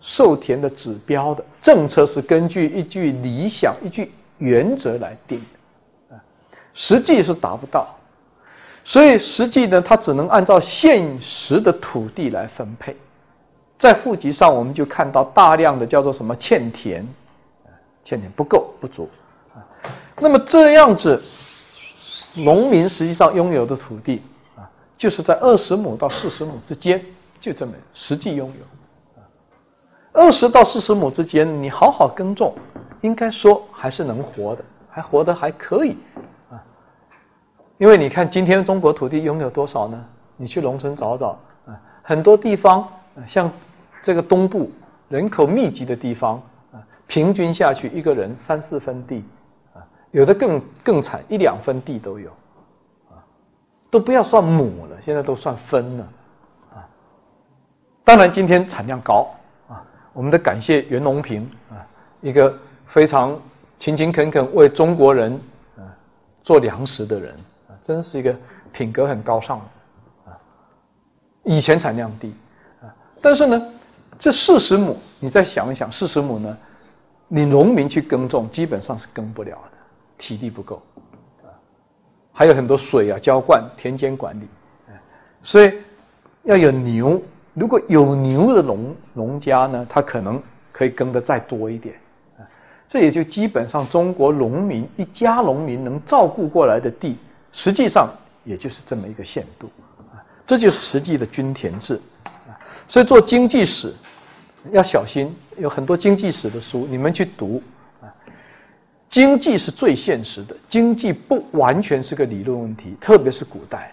[0.02, 5.40] 授田的指标的，政策是根据一句理想、一句原则来定
[6.10, 6.20] 的，啊，
[6.74, 7.88] 实际是达不到，
[8.84, 12.96] 所以实际呢，它只能按照现实的土地来分配。
[13.78, 17.06] 在户籍上，我们就看到大量的叫做什么欠田，
[18.04, 19.10] 欠田不够不足
[19.54, 19.60] 啊。
[20.20, 21.22] 那么这样子，
[22.36, 24.22] 农民实际上拥有的土地
[24.56, 24.64] 啊，
[24.98, 27.04] 就是在二十亩到四十亩之间，
[27.40, 28.66] 就这么实际拥有。
[30.16, 32.56] 二十到四十亩之间，你好好耕种，
[33.02, 35.98] 应该说还是能活的，还活得还可以
[36.50, 36.58] 啊。
[37.78, 40.04] 因为你看今天中国土地拥有多少呢？
[40.38, 41.38] 你去农村找找
[41.68, 42.88] 啊，很多地方
[43.28, 43.52] 像。
[44.04, 44.70] 这个东部
[45.10, 46.36] 人口密集的地方
[46.72, 49.24] 啊，平均下去一个人三四分地
[49.74, 52.30] 啊，有的更更惨，一两分地都有
[53.10, 53.18] 啊，
[53.90, 56.04] 都不要算亩了，现在都算分了
[56.76, 56.86] 啊。
[58.04, 59.26] 当然，今天产量高，
[60.16, 61.86] 我们得感谢袁隆平啊，
[62.22, 62.58] 一个
[62.88, 63.38] 非常
[63.78, 65.34] 勤勤恳恳为中国人
[65.78, 65.84] 啊
[66.42, 67.36] 做粮食的人
[67.68, 68.34] 啊，真是一个
[68.72, 70.38] 品格很高尚的啊。
[71.44, 72.34] 以前产量低
[72.82, 72.90] 啊，
[73.22, 73.62] 但是呢。
[74.18, 76.58] 这四十亩，你再想一想，四十亩呢？
[77.28, 79.78] 你农民去耕种，基本上是耕不了的，
[80.18, 80.82] 体力不够，
[81.44, 81.52] 啊，
[82.32, 84.48] 还有很多水啊，浇灌、田间管理，
[85.44, 85.82] 所以
[86.44, 87.22] 要有牛。
[87.56, 90.40] 如果有牛的农农家呢，他可能
[90.72, 91.96] 可以耕得再多一点，
[92.38, 92.46] 啊，
[92.88, 97.18] 这也就基本上中国农民一家农民能照顾过来的地，
[97.52, 98.10] 实际上
[98.44, 99.72] 也就是这么一个限度，
[100.14, 101.96] 啊，这就是实际的均田制。
[102.26, 102.54] 啊
[102.88, 103.92] 所以做经济史，
[104.72, 107.60] 要小心，有很多经济史的书，你们去读
[108.00, 108.06] 啊。
[109.10, 113.92] 经济是最现实的，经济不完全是个理论问题，特别是古代。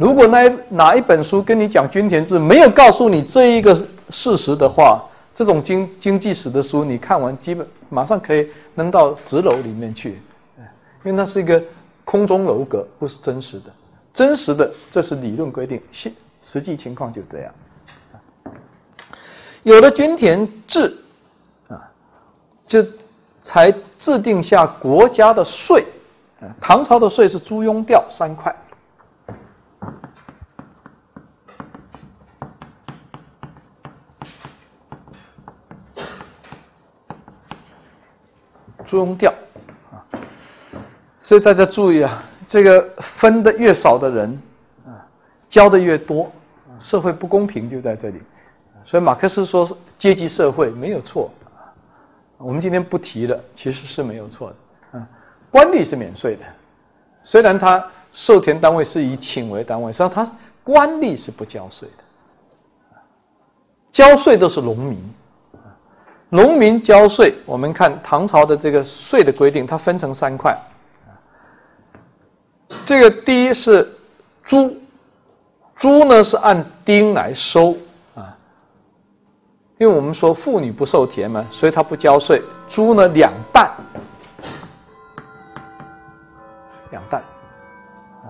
[0.00, 3.74] 如果那哪一本书跟你讲均田制，没有告诉你这一个
[4.08, 10.12] 事实的话，这种经经济史的书，你看完基本马上可以扔到纸篓里面去，
[11.04, 11.62] 因为那是一个
[12.02, 13.70] 空中楼阁，不是真实的。
[14.14, 17.52] 真实的这是理论规定，现实际情况就这样。
[19.64, 20.96] 有了均田制，
[21.68, 21.76] 啊，
[22.66, 22.82] 就
[23.42, 25.84] 才制定下国家的税。
[26.58, 28.50] 唐朝的税是租庸调三块。
[38.90, 39.32] 租庸调
[39.92, 40.02] 啊，
[41.20, 42.82] 所以大家注意啊，这个
[43.20, 44.42] 分的越少的人
[44.84, 45.06] 啊，
[45.48, 46.28] 交的越多，
[46.80, 48.20] 社会不公平就在这里。
[48.84, 51.30] 所以马克思说阶级社会没有错，
[52.36, 54.98] 我们今天不提了，其实是没有错的。
[54.98, 55.08] 啊，
[55.52, 56.42] 官吏是免税的，
[57.22, 60.28] 虽然他授田单位是以顷为单位，实际上他
[60.64, 62.96] 官吏是不交税的，
[63.92, 64.98] 交税都是农民，
[66.30, 67.34] 农民交税。
[67.44, 70.56] 我们看唐朝的这个税的规定，它分成三块，
[72.86, 73.96] 这个第一是
[74.44, 74.76] 租，
[75.76, 77.76] 租呢是按丁来收
[78.14, 78.36] 啊。
[79.78, 82.42] 因为我们说妇女不受田嘛，所以她不交税。
[82.68, 83.68] 猪呢两担，
[86.90, 87.20] 两担，
[88.22, 88.28] 啊，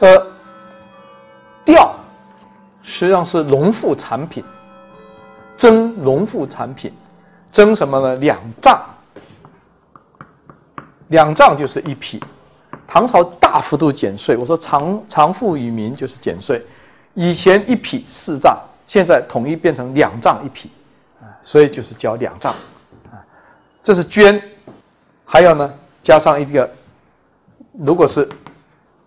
[0.00, 0.26] 呃，
[1.64, 1.94] 调
[2.82, 4.42] 实际上是农副产品，
[5.60, 6.90] 征农副产品，
[7.52, 8.16] 征什么呢？
[8.16, 8.80] 两丈，
[11.08, 12.18] 两丈就是一匹。
[12.88, 16.64] 唐朝大幅度减税，我说常常富于民就是减税，
[17.14, 18.58] 以前一匹四丈。
[18.86, 20.68] 现在统一变成两丈一匹，
[21.20, 22.52] 啊，所以就是交两丈，
[23.12, 23.22] 啊，
[23.84, 24.42] 这是绢，
[25.24, 26.68] 还有呢，加上一个，
[27.78, 28.28] 如果是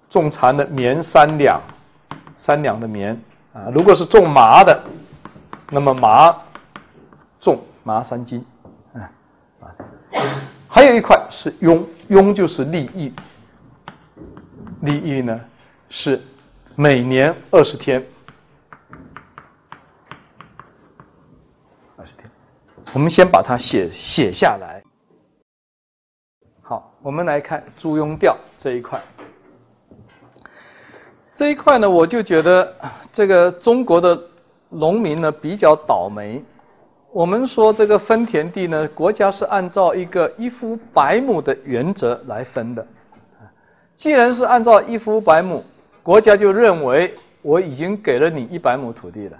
[0.10, 1.60] 种蚕的棉三两，
[2.38, 4.82] 三两的棉，啊，如果是种麻的，
[5.70, 6.34] 那么麻
[7.43, 8.41] 重麻三斤，
[8.93, 9.11] 啊，
[9.59, 9.67] 啊，
[10.69, 13.13] 还有一块是佣，佣就是利益，
[14.79, 15.37] 利益呢
[15.89, 16.21] 是
[16.77, 18.01] 每年二十天。
[21.97, 22.31] 二十天，
[22.93, 24.81] 我们先把它写写下来。
[26.61, 29.03] 好，我们来看租庸调这一块。
[31.33, 32.73] 这一块呢，我就觉得
[33.11, 34.17] 这个中国的
[34.69, 36.41] 农民呢比较倒霉。
[37.14, 42.84] 我们说这个分田地呢，国家是按照一个一夫百亩的原则来分的。
[43.95, 45.64] 既然是按照一夫百亩，
[46.01, 49.38] 国家就认为我已经给了你一百亩土地了。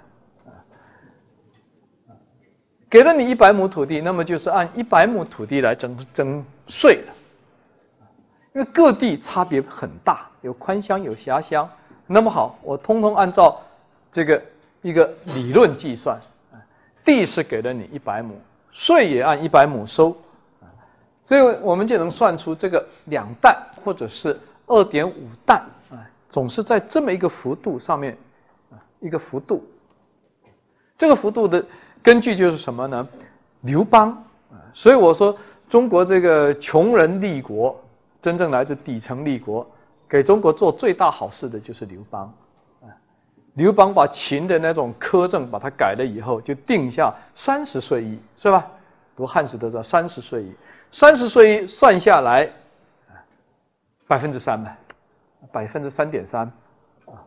[2.88, 7.12] 给了你一百亩土地，那么就是按一百亩土地来征征税了。
[8.54, 11.68] 因为各地差别很大，有宽乡有狭乡。
[12.06, 13.60] 那么好，我通通按照
[14.12, 14.40] 这个
[14.80, 16.16] 一个理论计算，
[17.04, 18.34] 地是给了你一百亩，
[18.72, 20.16] 税也按一百亩收，
[21.22, 25.58] 所以我们就能算出这个两担或者是二点五担
[25.90, 28.16] 啊，总是在这么一个幅度上面
[28.70, 29.62] 啊，一个幅度，
[30.96, 31.64] 这个幅度的。
[32.02, 33.08] 根据就是什么呢？
[33.62, 34.10] 刘邦
[34.50, 35.34] 啊，所以我说
[35.70, 37.82] 中国这个穷人立国，
[38.20, 39.66] 真正来自底层立国，
[40.06, 42.30] 给中国做最大好事的就是刘邦。
[43.54, 48.66] 刘邦把秦的那种苛政把它改了以后，就定下三十岁一，是吧？
[49.16, 50.52] 读汉史都知道三十岁一，
[50.92, 52.50] 三十岁一算下来，
[54.06, 54.76] 百分之三吧，
[55.52, 56.42] 百分之三点三
[57.06, 57.18] 啊。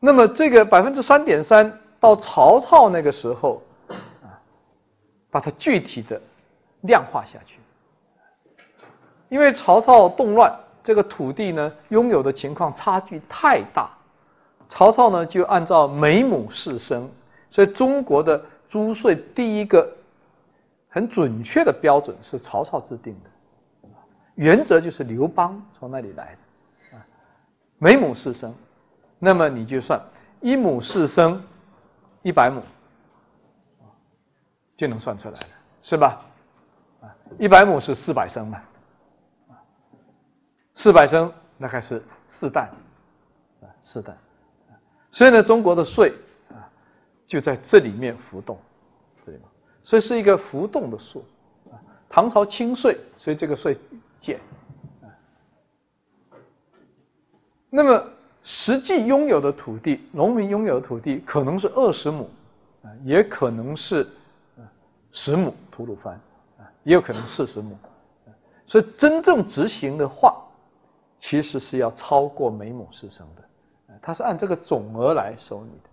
[0.00, 1.72] 那么这个百分之三点三。
[2.00, 3.60] 到曹操那个时候，
[4.22, 4.38] 啊，
[5.32, 6.20] 把它具体的
[6.82, 7.58] 量化下去。
[9.28, 13.90] 因为曹操动乱，这个土地呢拥有的情况差距太大，
[14.68, 17.10] 曹操呢就按照每亩四升，
[17.50, 19.90] 所以中国的租税第一个
[20.88, 23.88] 很准确的标准是曹操制定的，
[24.34, 26.36] 原则就是刘邦从那里来
[26.92, 26.98] 的，
[27.78, 28.54] 每亩四升，
[29.18, 30.00] 那么你就算
[30.40, 31.42] 一亩四升。
[32.22, 32.60] 一百亩
[34.76, 35.46] 就能算出来了，
[35.82, 36.20] 是吧？
[37.38, 38.60] 一百亩是四百升嘛，
[40.74, 42.68] 四百升那还是四担，
[43.84, 44.18] 四担。
[45.10, 46.14] 所以呢，中国的税
[46.50, 46.70] 啊
[47.26, 48.58] 就在这里面浮动，
[49.24, 49.38] 这里
[49.84, 51.24] 所以是一个浮动的数。
[51.70, 51.76] 啊，
[52.08, 53.78] 唐朝轻税，所以这个税
[54.18, 54.40] 减。
[57.70, 58.04] 那么。
[58.44, 62.30] 实际拥有的土地，农民拥有的土地可能是二十亩，
[62.82, 64.08] 啊，也可能是
[65.12, 66.14] 十亩吐鲁番，
[66.56, 67.76] 啊，也有可能四十亩。
[68.64, 70.42] 所以真正执行的话，
[71.18, 73.42] 其实是要超过每亩四升的。
[74.00, 75.90] 它是按这个总额来收你的。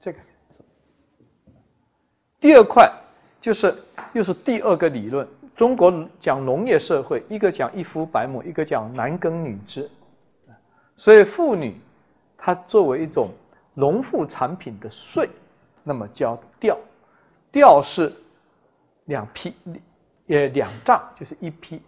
[0.00, 0.18] 这个
[2.40, 2.92] 第二块
[3.40, 3.74] 就是
[4.12, 5.26] 又是第二个理论。
[5.54, 9.88] 中国讲农业社会，一个讲一夫百亩，一个讲男耕女织。
[10.96, 11.76] 所以妇女
[12.36, 13.30] 她作为一种
[13.74, 15.28] 农副产品的税，
[15.84, 16.78] 那么叫调，
[17.52, 18.12] 调是
[19.04, 19.54] 两批，
[20.26, 21.80] 也两丈就是一批。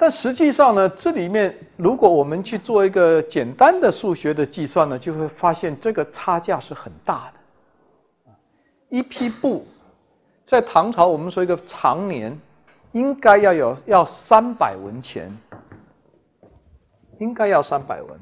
[0.00, 8.30] 但实际上呢，这里面如果我们去做一个简单的数学的计算呢，就会发现这个差价是很大的。
[8.88, 9.66] 一匹布
[10.46, 12.40] 在唐朝，我们说一个长年
[12.92, 15.30] 应该要有要三百文钱。
[17.18, 18.18] 应该要三百文，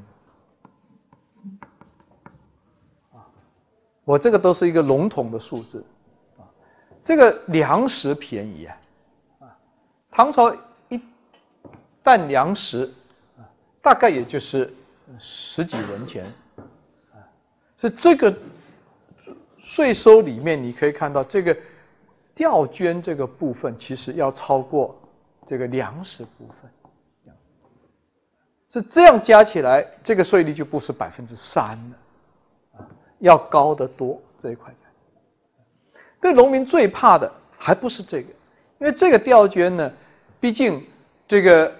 [3.13, 3.23] 啊，
[4.03, 5.85] 我这个都是一个笼统的数字，
[6.37, 6.43] 啊，
[7.01, 8.77] 这个粮食便宜啊，
[9.39, 9.55] 啊，
[10.11, 10.53] 唐朝
[12.03, 12.91] 担粮食，
[13.81, 14.73] 大概也就是
[15.19, 16.25] 十几文钱，
[17.11, 17.17] 啊，
[17.77, 18.35] 所以这个
[19.59, 21.55] 税收里面你可以看到，这个
[22.35, 24.99] 调捐这个部分其实要超过
[25.47, 26.71] 这个粮食部分。
[28.71, 32.85] 是这样加起来，这个税率就不是百分之三了，
[33.17, 34.71] 要高得多这一块。
[36.21, 38.29] 对农民最怕的还不是这个，
[38.77, 39.91] 因为这个调捐呢，
[40.39, 40.85] 毕竟
[41.27, 41.73] 这个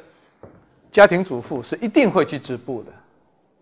[0.91, 2.91] 家庭主妇是一定会去织布的。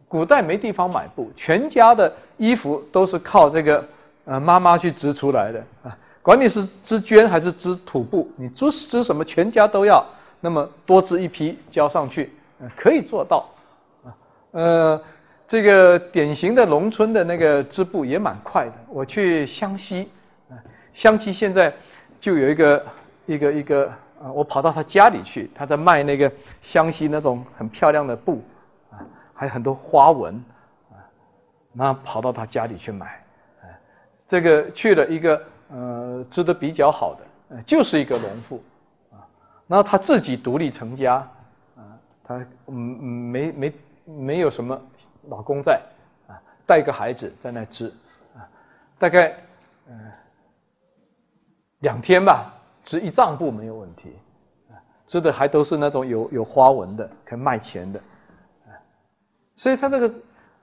[0.08, 3.86] 古代没地方买布，全家的衣服都是靠这个
[4.26, 5.98] 呃妈妈去织出来的啊。
[6.22, 10.06] 管你是织绢还是织土布，你织织什么，全家都要
[10.42, 12.30] 那么多织一批交上去。
[12.76, 13.48] 可以做到，
[14.04, 14.10] 啊，
[14.52, 15.02] 呃，
[15.48, 18.74] 这个典型的农村的那个织布也蛮快的。
[18.90, 20.10] 我去湘西，
[20.50, 20.58] 啊，
[20.92, 21.72] 湘西现在
[22.20, 22.86] 就有一个
[23.28, 23.92] 一个一个
[24.22, 28.44] 啊，我跑到他家里去，他在卖那个湘西那种很漂亮的布，
[28.92, 29.00] 啊，
[29.34, 30.36] 还有很多花纹，
[30.92, 30.98] 啊，
[31.74, 33.08] 那跑到他家里去买，
[33.62, 33.66] 啊，
[34.28, 38.64] 这个去了一个呃织的比较好的，呃就是一个农妇，
[39.12, 39.22] 啊，
[39.68, 41.16] 然后他自己独立成家。
[41.16, 41.30] 啊
[42.28, 44.78] 他嗯嗯没没没有什么
[45.30, 45.82] 老公在
[46.28, 47.88] 啊，带个孩子在那织
[48.36, 48.44] 啊，
[49.00, 49.34] 大概
[49.88, 50.12] 嗯
[51.80, 52.54] 两天吧，
[52.88, 54.16] 织一丈布没有问题，
[55.06, 58.02] 织的还都是那种有有花纹的，可以卖钱的，
[59.58, 60.12] 所以他这个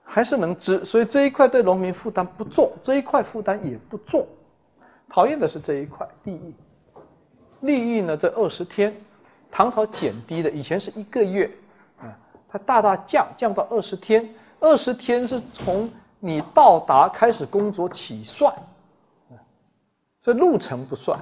[0.02, 4.26] 还是能织，所以这一块对农民负担不重，这一块负担也不重，
[5.08, 6.54] 讨厌的是这一块利益，
[7.60, 8.92] 利益呢这二十天。
[9.56, 11.48] 唐朝减低的，以前是一个月，
[12.00, 12.10] 啊，
[12.48, 14.28] 它大大降，降到二十天。
[14.58, 18.52] 二十天是从你到达开始工作起算，
[20.22, 21.20] 所以路程不算，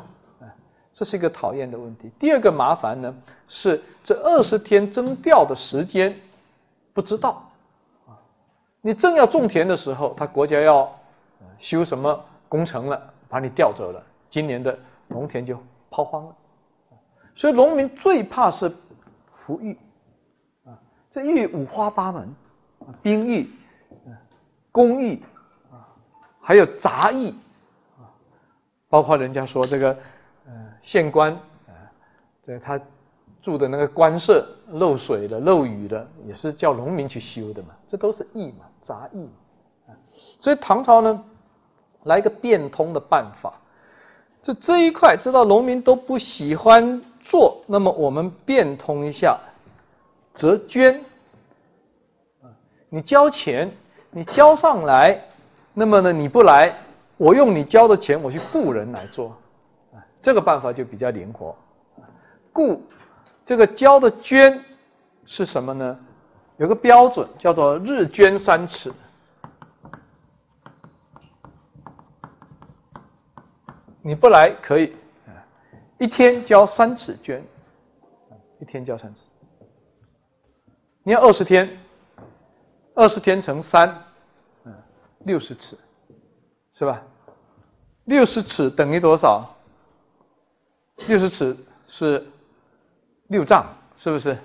[0.95, 2.11] 这是一个讨厌的问题。
[2.19, 3.15] 第二个麻烦呢，
[3.49, 6.15] 是这二十天征调的时间
[6.93, 7.51] 不知道，
[8.07, 8.13] 啊，
[8.81, 10.93] 你正要种田的时候，他国家要
[11.59, 14.79] 修什么工程了，把你调走了，今年的
[15.09, 15.59] 农田就
[15.91, 16.37] 抛荒了。
[17.35, 18.71] 所以农民最怕是
[19.47, 19.79] 服役
[20.67, 20.77] 啊，
[21.11, 22.23] 这役五花八门
[22.81, 23.51] 啊，兵役、
[24.71, 25.23] 公役
[25.71, 25.89] 啊，
[26.43, 27.35] 还有杂役
[27.99, 28.05] 啊，
[28.91, 29.97] 包括人家说这个
[30.47, 31.33] 呃县官
[31.67, 31.73] 啊，
[32.47, 32.81] 这他
[33.41, 39.29] 住的那个官舍漏水了、漏雨了，也是叫农民去修的嘛，这都是役嘛，杂役。
[40.39, 41.25] 所以唐朝呢，
[42.05, 43.55] 来一个变通的办法，
[44.43, 47.03] 就这一块知道农民都不喜欢。
[47.25, 49.39] 做，那么我们变通一下，
[50.35, 51.05] 折捐，
[52.89, 53.71] 你交钱，
[54.11, 55.23] 你交上来，
[55.73, 56.75] 那么呢你不来，
[57.17, 59.37] 我用你交的钱我去雇人来做，
[60.23, 61.57] 这个办法就比较灵活，
[62.53, 62.83] 故
[63.45, 64.65] 这个交的捐
[65.27, 65.99] 是什么呢？
[66.59, 68.93] 有个标准叫做日捐三尺，
[74.01, 74.95] 你不来可以。
[75.99, 77.41] 一天交三尺绢，
[78.61, 79.23] 一天交三尺。
[81.03, 81.79] 你要二十天，
[82.95, 84.03] 二十天乘三，
[84.65, 84.75] 嗯，
[85.21, 85.77] 六十尺，
[86.75, 87.03] 是吧？
[88.05, 89.49] 六十尺等于多少？
[91.09, 92.25] 六十尺是
[93.29, 94.37] 六丈，是不是？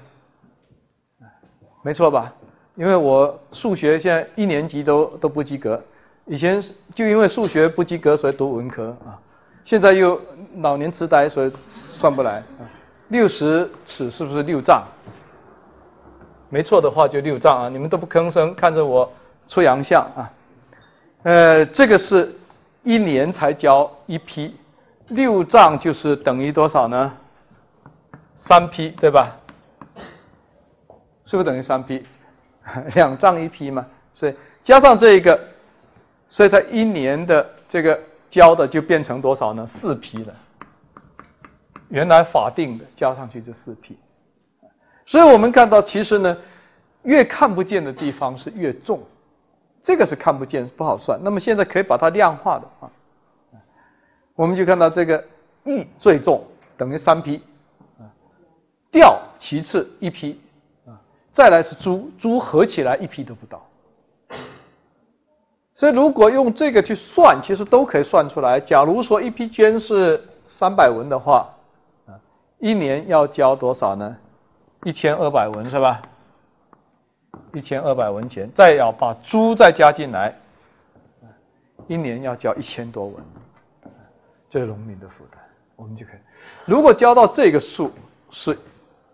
[1.84, 2.34] 没错吧？
[2.76, 5.82] 因为我数学现在一年级都都不及格，
[6.26, 6.62] 以前
[6.94, 9.20] 就因为数学不及格，所以读文科啊。
[9.64, 10.20] 现在又
[10.58, 11.52] 老年痴呆，所以
[11.94, 12.44] 算不来。
[13.10, 14.84] 六十尺是不是六丈？
[16.50, 17.70] 没错的话就六丈啊！
[17.70, 19.12] 你们都不吭声，看着我
[19.48, 20.32] 出洋相啊。
[21.24, 22.34] 呃，这个是
[22.84, 24.56] 一年才交一批，
[25.10, 27.14] 六丈就是等于多少呢？
[28.36, 29.36] 三批，对吧？
[31.26, 32.06] 是不是等于三批？
[32.96, 35.40] 两丈一批嘛，所以加上这一个，
[36.28, 37.98] 所以它一年的这个
[38.30, 39.66] 交的就变成多少呢？
[39.66, 40.34] 四批了。
[41.90, 43.98] 原来法定的加上去就四批，
[45.06, 46.38] 所以我们看到其实呢，
[47.04, 49.02] 越看不见的地方是越重，
[49.82, 51.18] 这个是看不见不好算。
[51.24, 52.92] 那么现在可以把它量化的啊，
[54.38, 55.22] 我们就看到这个
[55.66, 56.42] 玉最重
[56.78, 57.42] 等于三批，
[58.00, 58.08] 啊，
[58.90, 60.40] 吊其次一批，
[60.86, 60.96] 啊，
[61.34, 63.62] 再来是猪，猪合起来一批都不到。
[65.76, 68.60] 所以如果用这个去算，其实都可以算出来。
[68.60, 71.50] 假如说一批绢是三百文的话。
[72.06, 72.16] 啊
[72.60, 74.18] 一年要交多少呢？
[74.84, 76.02] 一千二百文是吧？
[77.54, 80.34] 一千二百文钱，再要把猪再加进来，
[81.88, 83.16] 一年要交一千多文，
[84.50, 85.42] 这是农民的负担。
[85.76, 86.20] 我们就可以，
[86.66, 87.92] 如果交到这个数
[88.32, 88.58] 是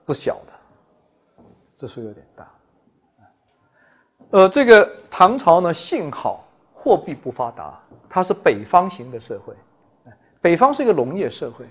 [0.05, 1.43] 不小的，
[1.77, 2.47] 这数有点大。
[4.31, 7.77] 呃，这个唐朝呢，幸好货币不发达，
[8.09, 9.53] 它是北方型的社会，
[10.39, 11.65] 北方是一个农业社会。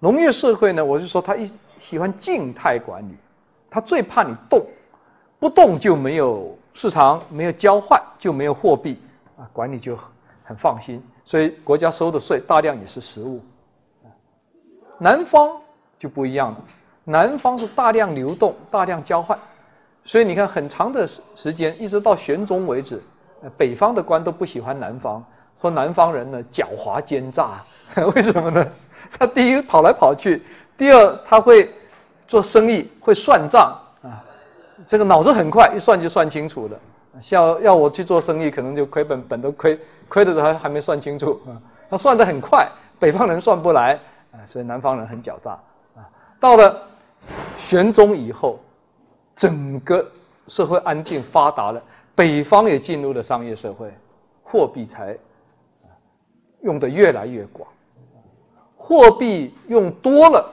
[0.00, 3.16] 农业社会呢，我是说他一喜欢静态管理，
[3.70, 4.66] 他最怕你动，
[5.38, 9.00] 不动就没有市场，没有交换就没有货币
[9.38, 9.96] 啊，管理就
[10.44, 11.00] 很放心。
[11.24, 13.40] 所以国家收的税大量也是实物。
[14.98, 15.50] 南方
[15.98, 16.58] 就不一样了，
[17.04, 19.38] 南方是大量流动、大量交换，
[20.04, 23.02] 所以你看很长的时时间，一直到玄宗为止，
[23.56, 25.24] 北方的官都不喜欢南方，
[25.56, 27.62] 说南方人呢狡猾奸诈，
[28.14, 28.66] 为什么呢？
[29.18, 30.42] 他第一跑来跑去，
[30.76, 31.70] 第二他会
[32.28, 34.22] 做生意，会算账啊，
[34.86, 36.78] 这个脑子很快，一算就算清楚了。
[37.20, 41.60] 像要我去做生意，可能就亏本，本都亏，亏的都还还没算清楚啊。
[41.90, 43.98] 他算得很快，北方人算不来
[44.32, 45.52] 啊，所以南方人很狡诈
[45.94, 46.08] 啊。
[46.40, 46.80] 到了
[47.56, 48.58] 玄宗以后，
[49.36, 50.04] 整个
[50.48, 51.82] 社会安定发达了，
[52.14, 53.92] 北方也进入了商业社会，
[54.42, 55.16] 货币才
[56.62, 57.68] 用的越来越广。
[58.76, 60.52] 货币用多了，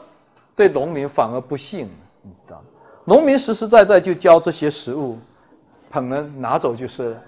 [0.56, 1.90] 对农民反而不幸，
[2.22, 2.62] 你知道？
[3.04, 5.18] 农民实实在在就交这些食物，
[5.90, 7.22] 捧了拿走就是了。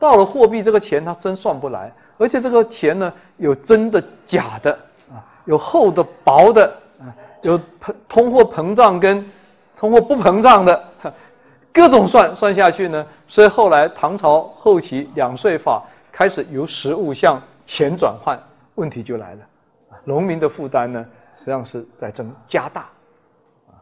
[0.00, 4.72] 到了货币这个钱他真算不来，而且这个钱呢有真的假的
[5.08, 6.66] 啊，有厚的薄的
[6.98, 7.06] 啊，
[7.42, 9.24] 有膨通货膨胀跟
[9.76, 10.84] 通货不膨胀的，
[11.72, 18.42] 各种算算下去呢，所以后来唐朝后期两税法开始由实物向钱转换，
[18.74, 19.40] 问题就来了。
[20.04, 22.88] 农民的负担呢，实际上是在增加大，
[23.68, 23.76] 啊，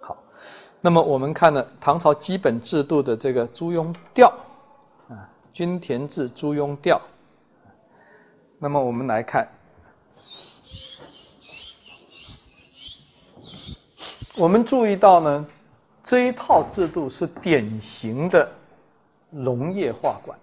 [0.00, 0.16] 好，
[0.80, 4.32] 那么我们看了，唐朝基本制度的这个租庸调，
[5.08, 7.00] 啊，均田制租庸调，
[8.58, 9.46] 那么我们来看，
[14.38, 15.46] 我们注意到呢，
[16.02, 18.50] 这一套制度是典型的
[19.28, 20.38] 农业化管。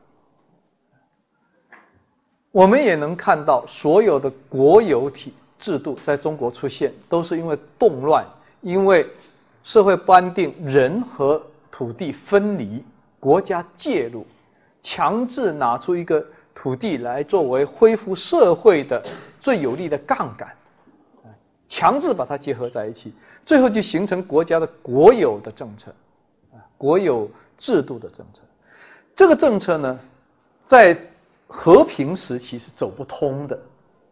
[2.52, 8.26] 我们也能看到，所有的国有体制度在中国出现，都是因为动乱，
[8.62, 9.08] 因为
[9.68, 12.82] 社会不安定，人和土地分离，
[13.20, 14.26] 国家介入，
[14.82, 19.04] 强制拿出一个土地来作为恢复社会的
[19.42, 20.48] 最有力的杠杆，
[21.68, 23.14] 强制把它结合在一起，
[23.46, 25.92] 最后就形成国家的国有的政策，
[26.54, 28.42] 啊，国有制度的政策。
[29.18, 30.00] 这个政策呢，
[30.64, 30.98] 在
[31.46, 33.60] 和平时期是走不通的，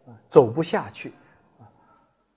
[0.06, 1.14] 啊，走不下去，
[1.58, 1.64] 啊，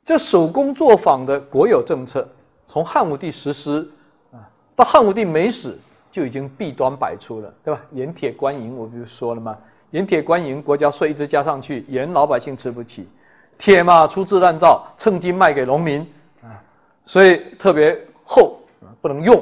[0.06, 2.26] 这手工作坊的国有政策，
[2.70, 3.90] 从汉武帝实施，
[4.32, 4.46] 啊，
[4.76, 5.80] 到汉武帝没死
[6.12, 7.82] 就已经弊端百出了，对吧？
[7.94, 9.58] 盐铁官营我不是说了吗？
[9.90, 13.08] 盐铁官营国家税一直加上去，盐老百姓吃不起，
[13.58, 16.02] 铁嘛粗制滥造，趁机卖给农民，
[16.44, 16.62] 啊，
[17.04, 18.62] 所以特别厚，
[19.02, 19.36] 不能用，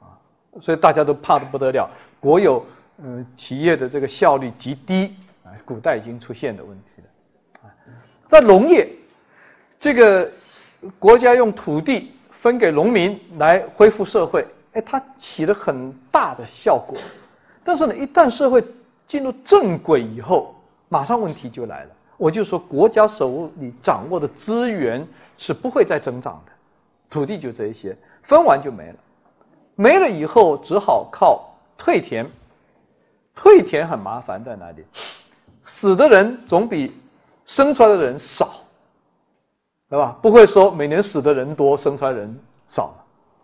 [0.00, 0.18] 啊，
[0.60, 2.66] 所以大家都怕的不得了，国有。
[2.98, 7.74] 嗯，企业的这个效率极低啊，古代已经出现的问题了啊。
[8.28, 8.88] 在农业，
[9.80, 10.30] 这个
[11.00, 12.12] 国家用土地
[12.44, 16.98] 分给农民来恢复社会，哎，它起了很大的效果。
[17.64, 18.62] 但是呢，一旦社会
[19.06, 20.54] 进入正轨以后，
[20.90, 21.90] 马上问题就来了。
[22.18, 26.52] 我就说，国家手里掌握的资源是不会再增长的，
[27.08, 28.96] 土地就这一些，分完就没了，
[29.74, 32.30] 没了以后只好靠退田。
[33.34, 34.84] 退田很麻烦在哪里？
[35.62, 36.92] 死的人总比
[37.46, 38.56] 生出来的人少，
[39.94, 40.18] 对吧？
[40.20, 42.36] 不会说每年死的人多，生出来人
[42.66, 42.92] 少，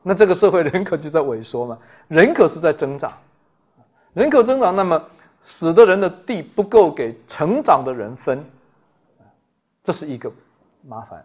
[0.02, 1.78] 那这个社会人口就在萎缩嘛？
[2.08, 3.12] 人口是在增长，
[4.14, 5.00] 人口增长，那么
[5.40, 8.44] 死的人的地不够给成长的人分，
[9.84, 10.32] 这是一个
[10.82, 11.24] 麻烦。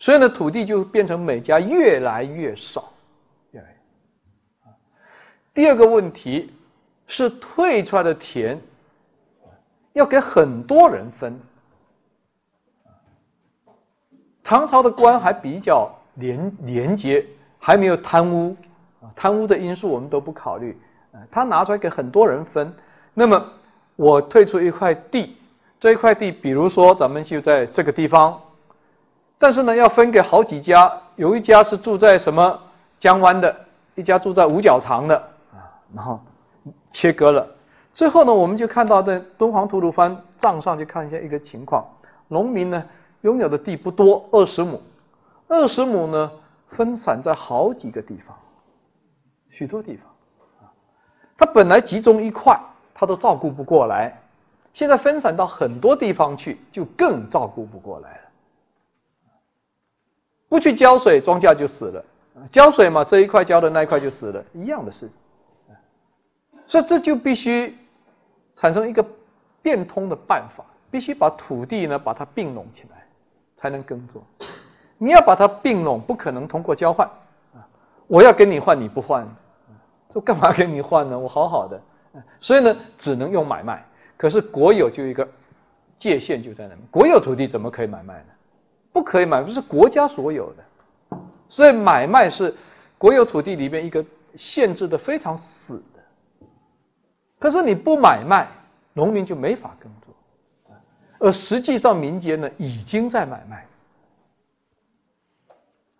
[0.00, 2.92] 所以呢，土地就变成每家越来越少。
[3.52, 4.72] 越来越
[5.54, 6.52] 第二个问题
[7.06, 8.60] 是退出来的田
[9.92, 11.38] 要给很多人分。
[14.50, 17.24] 唐朝的官还比较廉廉洁，
[17.60, 18.56] 还没有贪污
[19.00, 20.76] 啊，贪污的因素我们都不考虑。
[21.30, 22.74] 他拿出来给很多人分，
[23.14, 23.40] 那么
[23.94, 25.36] 我退出一块地，
[25.78, 28.40] 这一块地，比如说咱们就在这个地方，
[29.38, 32.60] 但是呢，要分给好几家，有一家是住在什么
[32.98, 33.54] 江湾的，
[33.94, 35.16] 一家住在五角场的
[35.52, 35.62] 啊。
[35.94, 36.18] 然后
[36.90, 37.46] 切割了，
[37.94, 41.86] 最后呢，我们就看到在敦煌吐鲁番账上就看一下一个情况：
[42.26, 42.84] 农民呢
[43.22, 44.80] 拥有的地不多，二十亩，
[45.48, 46.30] 二十亩呢
[46.68, 48.36] 分散在好几个地方，
[49.48, 50.06] 许多地方
[50.60, 50.72] 啊。
[51.36, 52.58] 他本来集中一块，
[52.94, 54.20] 他都照顾不过来，
[54.72, 58.20] 现在分散到很多地方去，就更照顾不过来了。
[60.48, 62.02] 不去浇水，庄稼就死了；
[62.50, 65.16] 浇水嘛，这一块浇的那一块就死了，一样的事情。
[66.66, 67.76] 所以这就必须
[68.54, 69.04] 产生一个
[69.60, 72.99] 变通的办法，必须把土地呢把它并拢起来，
[73.60, 74.22] 才能耕作。
[74.96, 77.06] 你要把它并拢，不可能通过交换
[77.54, 77.60] 啊！
[78.06, 79.28] 我要跟你换，你不换，
[80.08, 81.18] 这干嘛跟你换呢？
[81.18, 81.78] 我好好的，
[82.40, 83.84] 所以呢，只能用买卖。
[84.16, 85.28] 可是国有就一个
[85.98, 88.32] 界限就在那，国有土地怎么可以买卖呢？
[88.92, 91.18] 不可以买，不是国家所有的。
[91.50, 92.54] 所以买卖是
[92.96, 94.02] 国有土地里面一个
[94.36, 96.00] 限制的非常死的。
[97.38, 98.48] 可是你不买卖，
[98.92, 100.09] 农民就没法耕作，
[101.20, 103.64] 而实际上民间呢已经在买卖。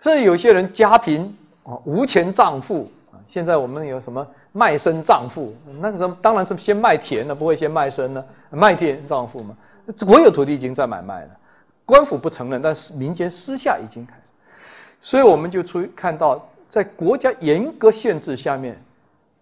[0.00, 3.20] 所以有些人家贫啊，无钱葬父啊。
[3.26, 5.54] 现在我们有什么卖身葬父？
[5.80, 8.24] 那个时候当然是先卖田了，不会先卖身呢。
[8.50, 9.54] 卖田葬父嘛，
[10.06, 11.30] 国有土地已经在买卖了，
[11.84, 14.22] 官府不承认，但是民间私下已经开始。
[15.02, 18.76] 所以我们就出看到，在国家严格限制下面，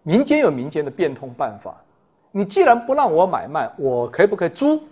[0.03, 1.75] 民间有民间的变通办法。
[2.33, 4.83] 你既然不让我买卖，我可不可以租？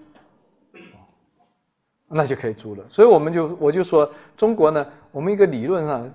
[2.09, 2.85] 那就可以租了。
[2.89, 6.11] 所以我们就我就说，中国呢，我们一个理论上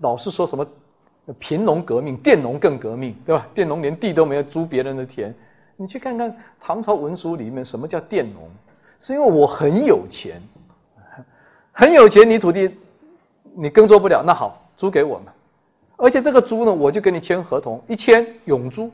[0.00, 0.66] 老是说什么
[1.38, 3.46] 贫农革命，佃农更革命，对吧？
[3.54, 5.34] 佃农连地都没有，租别人的田。
[5.76, 8.48] 你去看看唐朝文书里面什么叫佃农？
[8.98, 10.40] 是因为我很有钱，
[11.72, 12.74] 很有钱，你土地
[13.54, 15.26] 你耕作不了，那好，租给我们。
[15.98, 18.90] 而且这个租呢，我就跟你签合同，一签永租。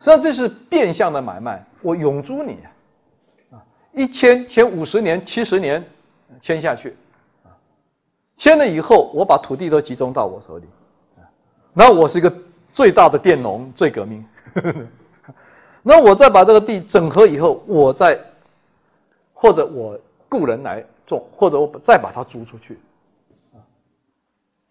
[0.00, 2.58] 实际上这是变相的买卖，我永租你，
[3.92, 5.84] 一签签五十年、七十年，
[6.40, 6.96] 签下去，
[7.44, 7.50] 啊，
[8.36, 10.66] 签了以后，我把土地都集中到我手里，
[11.16, 11.22] 啊，
[11.72, 12.32] 那我是一个
[12.70, 14.24] 最大的佃农，最革命，
[15.82, 18.18] 那我再把这个地整合以后，我再
[19.32, 22.78] 或者我雇人来种，或者我再把它租出去，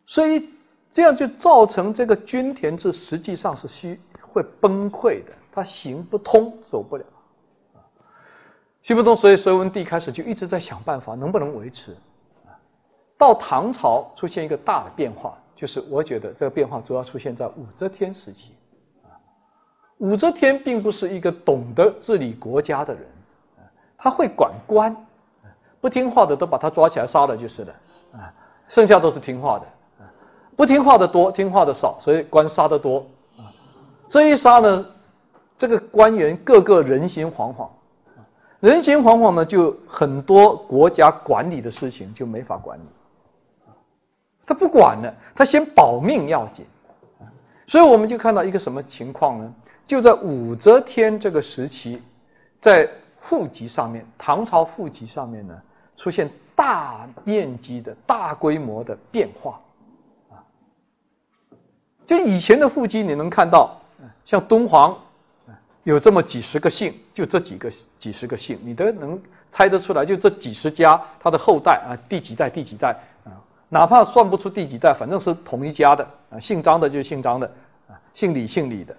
[0.06, 0.50] 所以
[0.92, 4.00] 这样就造成这个均田制实际上是虚。
[4.30, 7.04] 会崩溃的，它行不通，走不了，
[8.82, 9.16] 行不通。
[9.16, 11.96] 所以隋文帝开始就一直在想办法，能不能维持。
[13.18, 18.54] 到唐朝出现一个大的变化，就是我觉得这个变化主要出现在武则天时期。
[19.98, 23.04] 武则天并不是一个懂得治理国家的人，
[23.98, 24.96] 他会管官，
[25.82, 27.74] 不听话的都把他抓起来杀了就是了，
[28.14, 28.32] 啊，
[28.68, 29.66] 剩下都是听话的，
[30.56, 33.04] 不听话的多，听话的少，所以官杀的多。
[34.08, 34.86] 这一杀呢，
[35.58, 37.68] 这个官员个个人心惶惶，
[38.60, 42.84] 人心惶惶呢，就很多国家管理的事情就没法管理，
[44.46, 46.66] 他不管了，他先保命要紧，
[47.68, 49.54] 所以我们就看到一个什么情况呢？
[49.86, 52.02] 就在武则天这个时期，
[52.60, 52.90] 在
[53.22, 55.62] 户籍上面，唐朝户籍上面呢，
[55.96, 59.62] 出现大面积的大规模的变化，
[60.32, 60.42] 啊，
[62.06, 63.78] 就以前的户籍你能看到。
[64.24, 64.96] 像敦煌，
[65.88, 69.18] 有这么几十个姓，就这几个几十个姓，你都能
[69.50, 72.90] 猜得出来，就这几十家他的后代啊，第几代第几代
[73.24, 73.32] 啊，
[73.70, 77.48] 哪怕算不出第几代，反正是同一家的啊，姓张的就姓张的
[77.88, 78.94] 啊，姓李姓李的。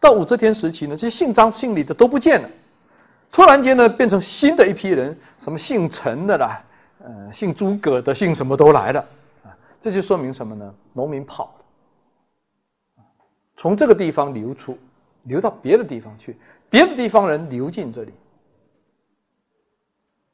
[0.00, 2.50] 到武则天时期呢，这些姓张姓李的都不见了，
[3.30, 6.60] 突然间呢，变成新的一批人，什么姓陈的啦，
[7.04, 9.00] 呃，姓诸葛的，姓什么都来了
[9.44, 10.74] 啊，这就说明什么呢？
[10.92, 13.04] 农民跑了。
[13.56, 14.76] 从这个地方流出，
[15.24, 16.36] 流到别的地方去，
[16.70, 18.12] 别的地方人流进这里，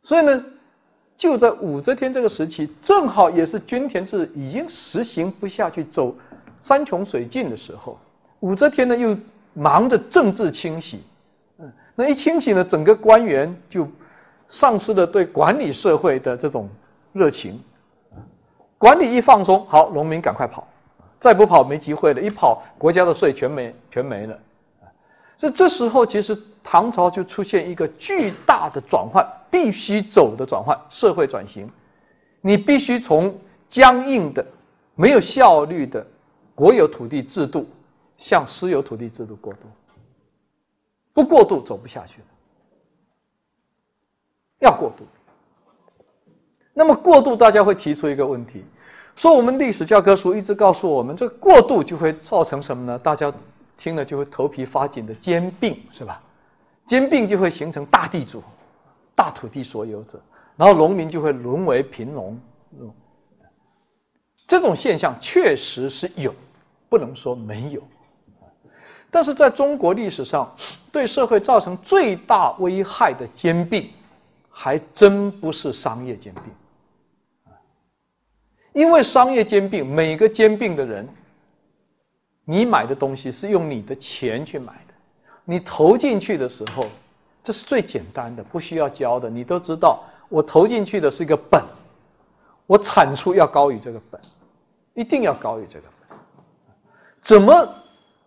[0.02, 0.44] 所以呢，
[1.16, 6.14] 就在武则天这个时期，正好也是均田制已经实行不下去，走
[6.60, 7.98] 山穷水尽的时候，
[8.40, 9.16] 武则天呢又
[9.54, 11.02] 忙着政治清洗，
[11.58, 13.86] 嗯，那一清洗呢，整个官员就
[14.48, 16.68] 丧失了对管理社会的这种
[17.12, 17.60] 热情，
[18.78, 20.66] 管理一放松，好，农民赶快跑，
[21.20, 24.38] 再不跑没机会了，一跑国家的税全没全没了，
[25.40, 31.66] 所以这时候其实唐朝就出现一个巨大的转换，必须走的转换，社会转型，
[32.42, 33.34] 你必须从
[33.66, 34.44] 僵硬的、
[34.94, 36.06] 没有效率的
[36.54, 37.66] 国有土地制度。
[38.18, 39.60] 向私有土地制度过渡，
[41.14, 42.20] 不过渡走不下去，
[44.58, 45.06] 要过渡。
[46.74, 48.62] 那么过渡，大家会提出一个问题：
[49.16, 52.98] 说我们历史教科书一直告诉我们，这过渡就会造成什么呢？
[52.98, 53.32] 大家
[53.80, 56.22] 听了就会头皮发紧的兼并，是吧？
[56.86, 58.42] 兼并就会形成大地主、
[59.14, 60.20] 大土地所有者，
[60.56, 62.38] 然后农民就会沦为贫农。
[64.46, 66.34] 这种现象确实是有，
[66.88, 67.82] 不能说没有。
[69.10, 70.54] 但是在中国历史上，
[70.92, 73.88] 对社会造成最大危害的兼并，
[74.50, 76.44] 还真不是商业兼并。
[78.72, 81.08] 因为商业兼并，每个兼并的人，
[82.50, 84.94] 你买的东西是用你的钱去买的，
[85.44, 86.84] 你投进去的时候，
[87.44, 89.30] 这是最简单的，不需要教的。
[89.30, 91.62] 你都知道，我投进去的是一个本，
[92.66, 94.20] 我产出要高于这个本，
[94.94, 96.18] 一定要高于这个本，
[97.22, 97.74] 怎么？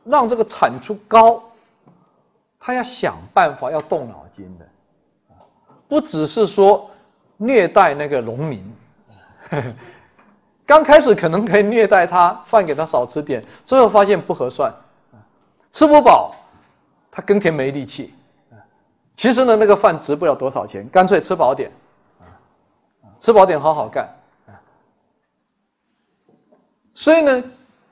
[0.06, 1.44] 让这个产出高，
[2.62, 4.66] 他要想办法，要动脑筋的，
[5.90, 6.90] 不只是说
[7.36, 8.74] 虐待那个农民。
[10.66, 14.74] 刚开始可能可以虐待他，饭给他少吃点，最后发现不合算，
[15.72, 16.36] 吃不饱，
[17.12, 18.14] 他耕田没力气。
[19.16, 21.72] 其实呢，那个饭值不了多少钱，干脆吃饱点，
[23.20, 24.08] 吃饱点好好干。
[26.94, 27.44] 所以呢。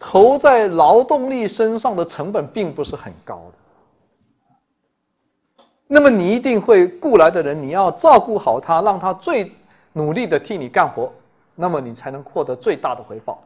[0.03, 9.51] 投在劳动力身上的成本并不是很高的，那么你一定会雇来的人，你要照顾好他，让他最
[9.93, 11.13] 努力的替你干活，
[11.62, 13.41] 那么你才能获得最大的回报。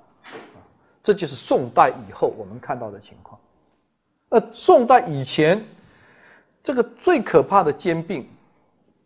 [1.03, 3.37] 这就是宋代以后我们看到的情况。
[4.29, 5.63] 呃，宋代以前，
[6.63, 8.25] 这个最可怕的兼并，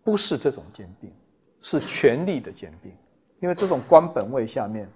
[0.04, 1.12] 不是这种兼并，
[1.60, 2.92] 是权力的兼并，
[3.42, 4.88] 因为这种官本位下面。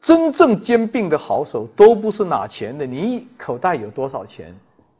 [0.00, 4.54] 真正兼并的好手都不是拿钱的，你口袋有多少钱？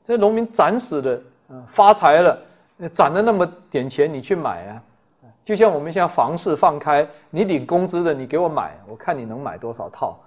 [0.04, 1.20] 这农民攒死的，
[1.66, 2.40] 发财了，
[2.92, 4.82] 攒了那么点钱，你去买啊？
[5.46, 10.18] 就像我们现在房市放开，你领工资的，你给我买，我看你能买多少套？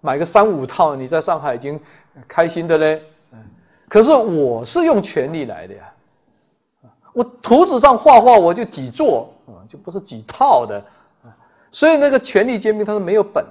[0.00, 1.80] 买个三五套，你在上海已经
[2.26, 3.00] 开心的嘞。
[3.88, 5.84] 可是我是用权力来的呀，
[7.12, 9.32] 我图纸上画画我就几座，
[9.68, 10.82] 就不是几套的。
[11.70, 13.50] 所以那个权力兼并，他是没有本的。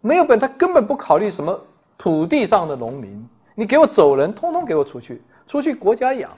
[0.00, 1.60] 没有本，他根本不考虑什么
[1.98, 3.28] 土地上的农民。
[3.54, 6.30] 你给我走人，通通给我出去，出去国家养，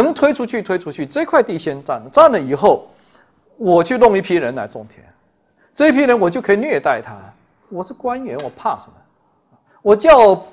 [0.00, 1.04] 能推出去推出去。
[1.04, 2.88] 这块地先占了，占了以后，
[3.58, 5.04] 我去弄一批人来种田，
[5.74, 7.14] 这一批人我就可以虐待他。
[7.68, 8.94] 我是官员，我怕什么？
[9.82, 10.46] 我叫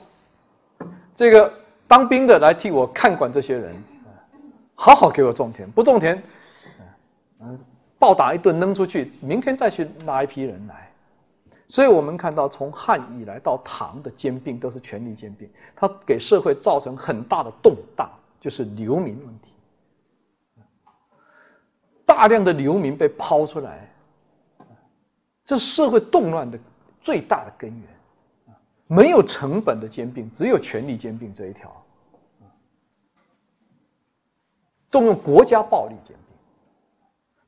[1.16, 1.52] 这个
[1.88, 3.76] 当兵的来替我看管这些人，
[4.76, 6.22] 好好给我种田，不种田，
[7.42, 7.58] 嗯，
[7.98, 10.90] 暴打一顿扔出去，明天再去拉一批人来。
[11.68, 18.10] 所以我们看到，从汉以来到唐的兼并都是权力兼并，它给社会造成很大的动荡，
[18.40, 19.50] 就是流民问题。
[22.06, 23.90] 大量的流民被抛出来，
[25.44, 26.60] 这社会动乱的
[27.02, 27.88] 最大的根源。
[28.88, 31.72] 没有成本的兼并，只有权力兼并这一条。
[34.90, 36.36] 动用国家暴力兼并，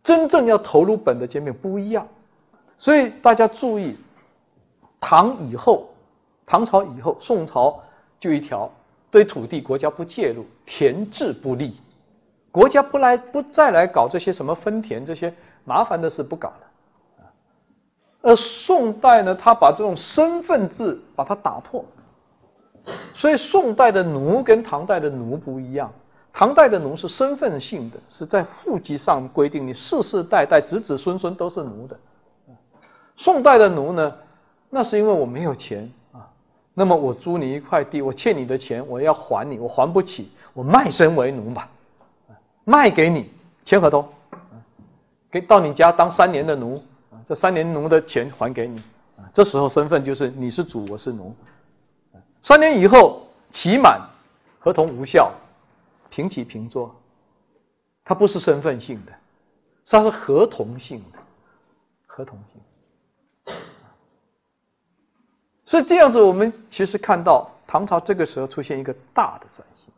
[0.03, 2.07] 真正要投入本的兼并不一样。
[2.77, 3.97] 所以大家注意。
[5.03, 5.89] 唐以后，
[6.45, 7.81] 唐朝以后，宋朝
[8.19, 8.71] 就一条：
[9.11, 11.75] 对土地国家不介入，田制不立，
[12.49, 15.31] 国家不来不再来搞这些什么分田这些
[15.65, 16.67] 麻烦的事不搞了。
[18.21, 21.83] 而宋代呢，他把这种身份制把它打破，
[23.13, 25.91] 所以宋代的奴跟唐代的奴不一样。
[26.31, 31.99] 唐代的奴是身份性的，是在户籍上规定你世世代代子子孙孙都是奴的。
[33.17, 34.15] 宋代的奴呢？
[34.69, 35.91] 那是因为我没有钱，
[36.73, 41.69] 那么我租你一块地，我欠你的钱，我要还你，我还不起，我卖身为奴吧，
[42.63, 43.29] 卖给你
[43.65, 44.07] 签合同，
[45.29, 46.81] 给到你家当三年的奴，
[47.27, 48.81] 这三年奴的钱还给你，
[49.33, 51.35] 这时候身份就是你是主，我是奴，
[52.41, 54.01] 三年以后期满，
[54.59, 55.29] 合同无效，
[56.09, 56.95] 平起平坐，
[58.05, 59.11] 它不是身份性的，
[59.85, 61.19] 它是合同性的，
[62.07, 62.61] 合同性。
[65.71, 69.93] 所以这样子，我们其实看到唐朝这个时候出现一个大的转型，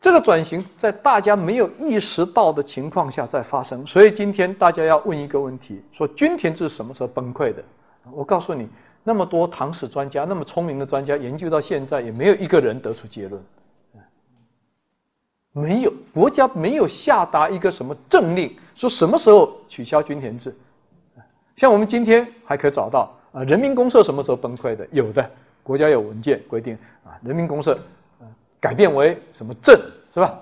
[0.00, 3.86] 这个转型在大家没有意识到的情况下在发生。
[3.86, 7.62] 所以今天大家要问一个问题：说均田制什么时候崩溃的？
[8.10, 8.68] 我告诉你，
[9.04, 13.40] 那么多唐史专家，那么聪明的专家，研究到现在也没有一个人得出结论。
[15.52, 20.52] 没有国家没有下达一个什么政令，说什么时候取消均田制。
[21.54, 24.86] 像我们今天还可以找到啊，人民公社什么时候崩溃的？
[24.90, 25.30] 有的，
[25.62, 27.78] 国家有文件规定啊，人民公社
[28.60, 29.80] 改变为什么镇
[30.12, 30.40] 是吧？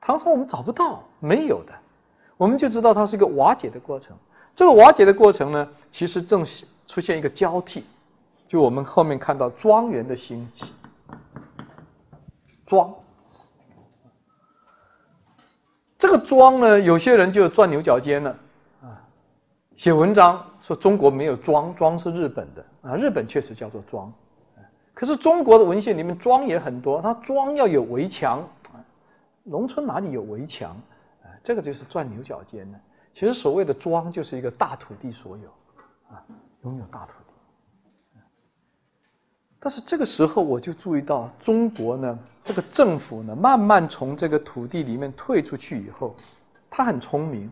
[0.00, 1.72] 唐朝我们找不到，没有的，
[2.36, 4.14] 我们就知道它是一个瓦解的过程。
[4.54, 6.46] 这个瓦解的过程呢，其实正
[6.86, 7.84] 出现一个交替，
[8.46, 10.66] 就我们后面看到庄园的兴起，
[12.66, 12.94] 庄。
[15.98, 18.36] 这个庄呢，有些人就钻牛角尖了
[18.82, 19.00] 啊，
[19.74, 24.10] 写文章说中国没有庄，庄是日本的啊，日本确实叫做庄，
[24.94, 28.42] 可是中国的文献里面庄也很多，它庄要有围墙，
[29.42, 30.70] 农村哪里有围墙
[31.22, 31.28] 啊？
[31.42, 32.80] 这个就是钻牛角尖了。
[33.12, 35.48] 其实所谓的庄就是一个大土地所有
[36.10, 36.24] 啊，
[36.62, 38.20] 拥有大土地。
[39.60, 42.18] 但是这个时候我就注意到中国呢。
[42.42, 46.14] 这个政府呢，慢慢从这个土地里面退出去以后，
[46.68, 47.50] 他很聪明，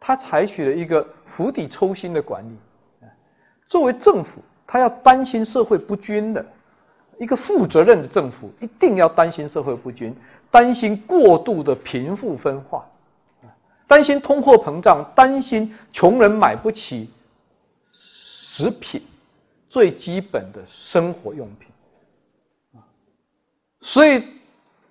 [0.00, 1.06] 他采取了一个
[1.40, 2.54] 釜底抽薪的管理。
[3.66, 6.44] 作为政府，他要担心社会不均的，
[7.18, 10.14] 一个负责任的政府一定要担心社会不均，
[10.50, 12.84] 担心过度的贫富分化，
[13.86, 17.08] 担心通货膨胀，担心穷人买不起
[17.90, 19.00] 食品，
[19.70, 21.68] 最基本的生活用品。
[23.80, 24.22] 所以，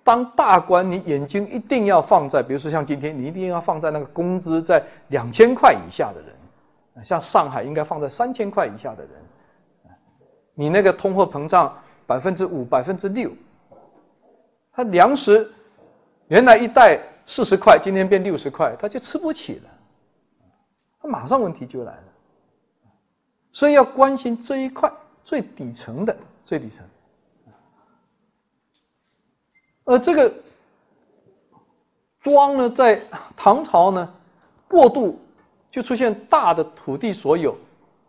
[0.02, 6.34] 当大官，你眼睛一定要放在，比如说像今天，你一定要放在那个工资在两千块以下的人，
[7.02, 9.12] 像上海应该放在三千块以下的人，
[10.54, 13.30] 你那个通货膨胀百分之五、百分之六，
[14.72, 15.50] 他粮食
[16.28, 19.70] 原来一袋四十块，今天变六十块，他就吃不起了，
[21.00, 22.04] 他马上问题就来了。
[23.52, 24.92] 所以要关心这一块
[25.24, 26.84] 最底层的最底层。
[29.84, 30.32] 而这个
[32.20, 33.02] 庄呢，在
[33.36, 34.12] 唐朝呢，
[34.68, 35.18] 过度
[35.70, 37.56] 就出现大的土地所有，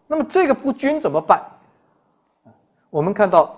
[0.07, 1.41] 那么这个不均怎么办？
[2.89, 3.55] 我们看到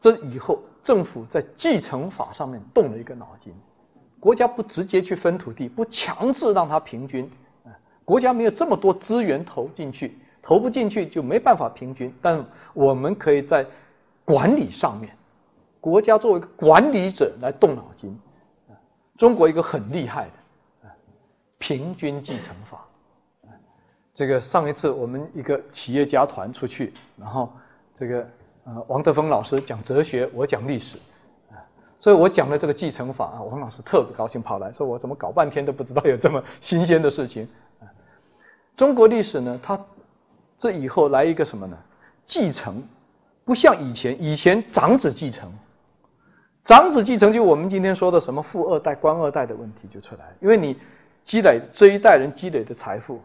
[0.00, 3.52] 这以后，政府在继承法上面动了一个脑筋，
[4.18, 7.30] 国家不直接去分土地，不强制让它平均，
[8.04, 13.66] 国家没有这么多资源投进去，投不进去就没办法平均，但我们可以在
[14.24, 15.14] 管理上面。
[15.80, 18.16] 国家作为一个管理者来动脑筋，
[19.18, 20.88] 中国一个很厉害的
[21.58, 22.86] 平均继承法。
[24.14, 27.50] 这个上一次我们一个企业家团出去，然后
[27.96, 28.26] 这个
[28.64, 30.98] 呃王德峰老师讲哲学，我讲历史，
[31.50, 31.56] 啊
[31.98, 37.48] 所以我讲了这个继承法啊，王老师特别高兴跑来说，我怎么搞半天都不知道有这么新鲜的事情。
[38.76, 39.78] 中国历史呢，它
[40.58, 41.78] 这以后来一个什么呢？
[42.24, 42.82] 继承
[43.44, 45.50] 不像以前，以前长子继承。
[46.64, 50.76] 长子继承就我们今天说的什么富二代、官二代的问题就出来了，因为你
[51.24, 53.20] 积累这一代人积累的财富，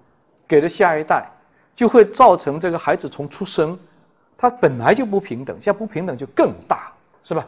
[0.48, 1.30] 给了下一代，
[1.76, 3.78] 就会造成这个孩子从出生，
[4.38, 6.92] 他本来就不平等，现在不平等就更大，
[7.24, 7.46] 是吧？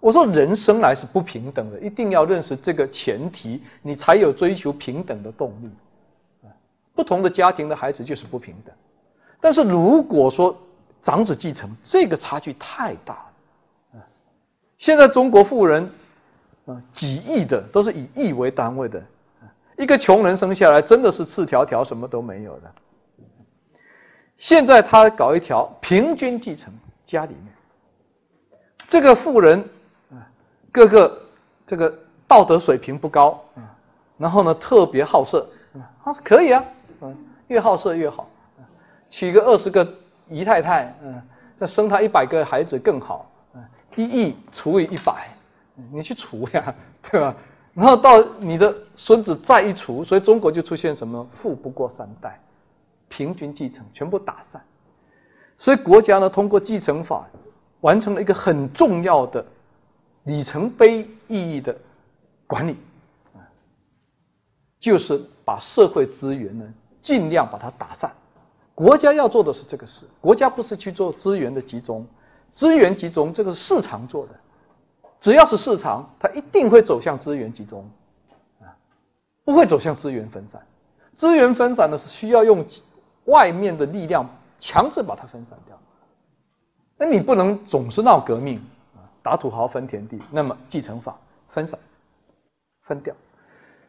[0.00, 5.68] 我说人生来是不平等的，一定要认识这个前提，你才有追求平等的动力。
[6.94, 8.74] 不同的家庭的孩子就是不平等，
[9.40, 10.56] 但是如果说
[11.00, 14.00] 长子继承，这个差距太大了。
[14.78, 15.90] 现在中国富人
[16.66, 19.02] 啊，几亿的都是以亿为单位的，
[19.78, 22.70] 一个穷人生下来真的是赤条条，什么都没有的。
[24.36, 26.72] 现在他搞一条平均继承，
[27.06, 27.54] 家里面
[28.86, 29.60] 这个富人
[30.10, 30.18] 啊，
[30.70, 31.22] 各个
[31.66, 31.92] 这个
[32.26, 33.62] 道德水平不高啊，
[34.16, 36.64] 然后呢特别好色啊，可以啊，
[37.00, 38.28] 嗯，越好色越好，
[39.08, 39.86] 娶个二十个
[40.28, 41.22] 姨太太，嗯，
[41.56, 43.24] 再生他一百个孩子更好。
[43.96, 45.28] 一亿除以一百，
[45.90, 46.72] 你去除呀，
[47.10, 47.34] 对吧？
[47.78, 52.40] 然后到你的孙子再一除，所以中国就出现什么富不过三代，
[53.08, 54.60] 平均继承全部打散。
[55.58, 57.24] 所以国家呢，通过继承法
[57.80, 59.46] 完成了一个很重要的
[60.24, 61.76] 里程碑意义的
[62.48, 62.76] 管理，
[64.80, 66.66] 就是把社会资源呢
[67.00, 68.10] 尽量把它打散。
[68.74, 72.04] 国家要做的是这个事，国家不是去做资源的集中。
[72.50, 74.32] 资源集中，这个是市场做的。
[75.20, 77.84] 只要是市场，它一定会走向资源集中，
[78.60, 78.70] 啊，
[79.44, 80.62] 不会走向资源分散。
[81.14, 82.64] 资源分散呢，是需要用
[83.24, 84.28] 外面的力量
[84.60, 85.76] 强制把它分散掉。
[86.96, 88.58] 那你不能总是闹革命
[88.94, 91.16] 啊，打土豪分田地，那么继承法
[91.48, 91.78] 分散
[92.82, 93.14] 分掉。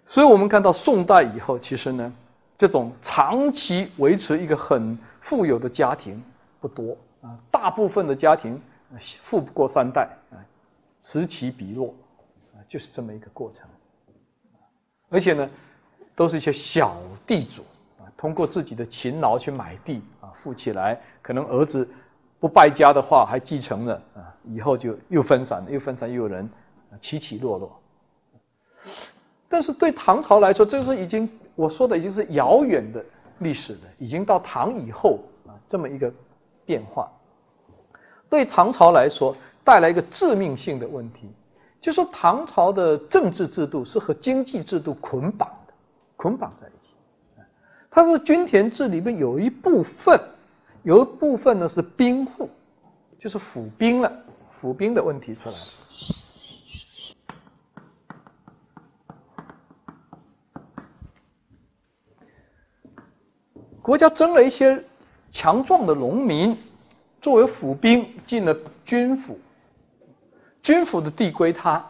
[0.05, 2.11] 所以我们看到宋代以后，其实呢，
[2.57, 6.21] 这种长期维持一个很富有的家庭
[6.59, 8.59] 不多啊，大部分的家庭
[9.23, 10.41] 富不过三代啊，
[11.01, 11.93] 此起彼落
[12.53, 13.67] 啊，就是这么一个过程。
[15.09, 15.49] 而且呢，
[16.15, 16.95] 都是一些小
[17.25, 17.63] 地主
[17.97, 21.87] 啊，通过自己的勤劳去买地啊，富起来，可能儿子。
[22.41, 26.49] 不败家的话，还继承了啊，以后就又分散了，又分散，又有人
[27.01, 27.77] 起起落落。
[29.49, 33.03] 但是对唐朝来说，这是已经我说的已经是遥远的
[33.39, 36.09] 历史了，已经到唐以后啊这么一个
[36.65, 37.11] 变化。
[38.29, 41.29] 对唐朝来说，带来一个致命性的问题，
[41.79, 45.73] 就是唐朝的政治制度是和经济制度捆绑的，
[46.15, 46.93] 捆绑在一起。
[47.91, 50.19] 它是均田制里面有一部分。
[50.83, 52.49] 有一部分呢是兵户，
[53.19, 54.09] 就是府兵了，
[54.49, 55.61] 府兵的问题出来了。
[63.81, 64.81] 国家征了一些
[65.31, 66.57] 强壮的农民
[67.21, 68.55] 作为府兵进了
[68.85, 69.37] 军府，
[70.61, 71.85] 军府的地归他，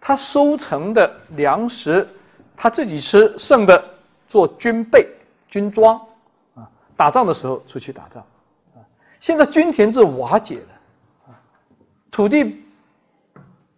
[0.00, 2.08] 他收成的粮食
[2.56, 3.84] 他自己吃，剩的
[4.28, 5.08] 做军备、
[5.48, 5.96] 军装。
[6.54, 8.22] 啊打仗的时候出去打仗，
[8.76, 8.78] 啊，
[9.18, 11.34] 现在均田制瓦解了，啊，
[12.08, 12.62] 土地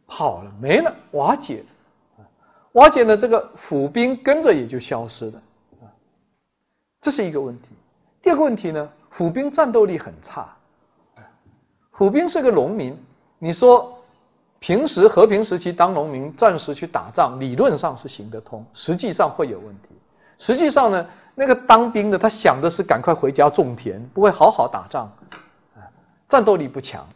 [0.07, 1.65] 跑了没了，瓦解
[2.19, 2.25] 了，
[2.73, 5.43] 瓦解了，这个府兵跟着也就消失了，
[5.81, 5.89] 啊，
[7.01, 7.71] 这是一个问题。
[8.21, 10.55] 第二个问题呢，府兵战斗力很差，
[11.93, 13.03] 府兵是个农民，
[13.39, 13.96] 你说
[14.67, 19.91] 平时和平时期当农民，暂时去打仗，理论上是行得通，实际上会有问题。
[20.41, 21.07] 实际上呢？
[21.37, 25.09] 那个当兵的，他想的是赶快回家种田，不会好好打仗，
[26.29, 27.07] 战斗力不强。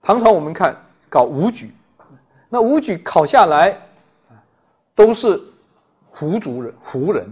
[0.00, 0.74] 唐朝我们看
[1.10, 1.74] 搞武举，
[2.48, 3.76] 那武举考下来，
[4.94, 5.38] 都是
[6.10, 7.28] 胡族人、胡人，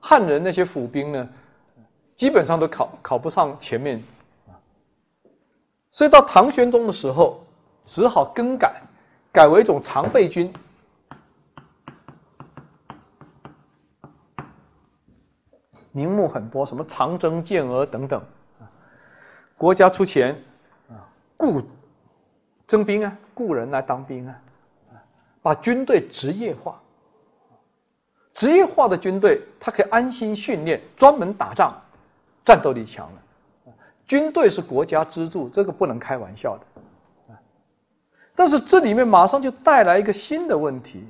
[0.00, 1.28] 汉人那些府兵呢，
[2.16, 4.02] 基本上都考考不上前面，
[5.92, 7.43] 所以到唐玄宗的时候，
[7.86, 8.82] 只好更改，
[9.32, 10.52] 改为一种常备军。
[15.92, 18.20] 名目很多，什么长征、健儿等等，
[19.56, 20.42] 国家出钱
[20.88, 21.06] 啊，
[21.36, 21.62] 雇
[22.66, 24.34] 征兵啊，雇人来当兵啊，
[25.40, 26.80] 把军队职业化，
[28.32, 31.80] 职业化的军队，他可以安心训练，专门打仗，
[32.44, 33.22] 战斗力强了。
[34.04, 36.73] 军队是国家支柱，这个不能开玩笑的。
[38.36, 41.04] 但是这里面马上就带来一个新的问题，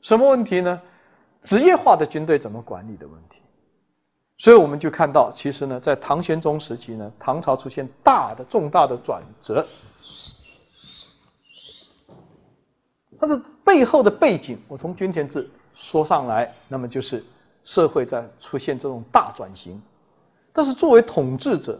[0.00, 0.80] 什么问题呢？
[1.42, 3.36] 职业化的军队怎么管理的问题？
[4.38, 9.66] 所以我们就看到，其实呢，在唐玄宗时期呢，唐朝出现大的、重大的转折。
[13.20, 17.24] 它的背后的背景，我从均田制说上来，那么就是
[17.62, 19.80] 社会在出现这种大转型。
[20.52, 21.78] 但是作为统治者，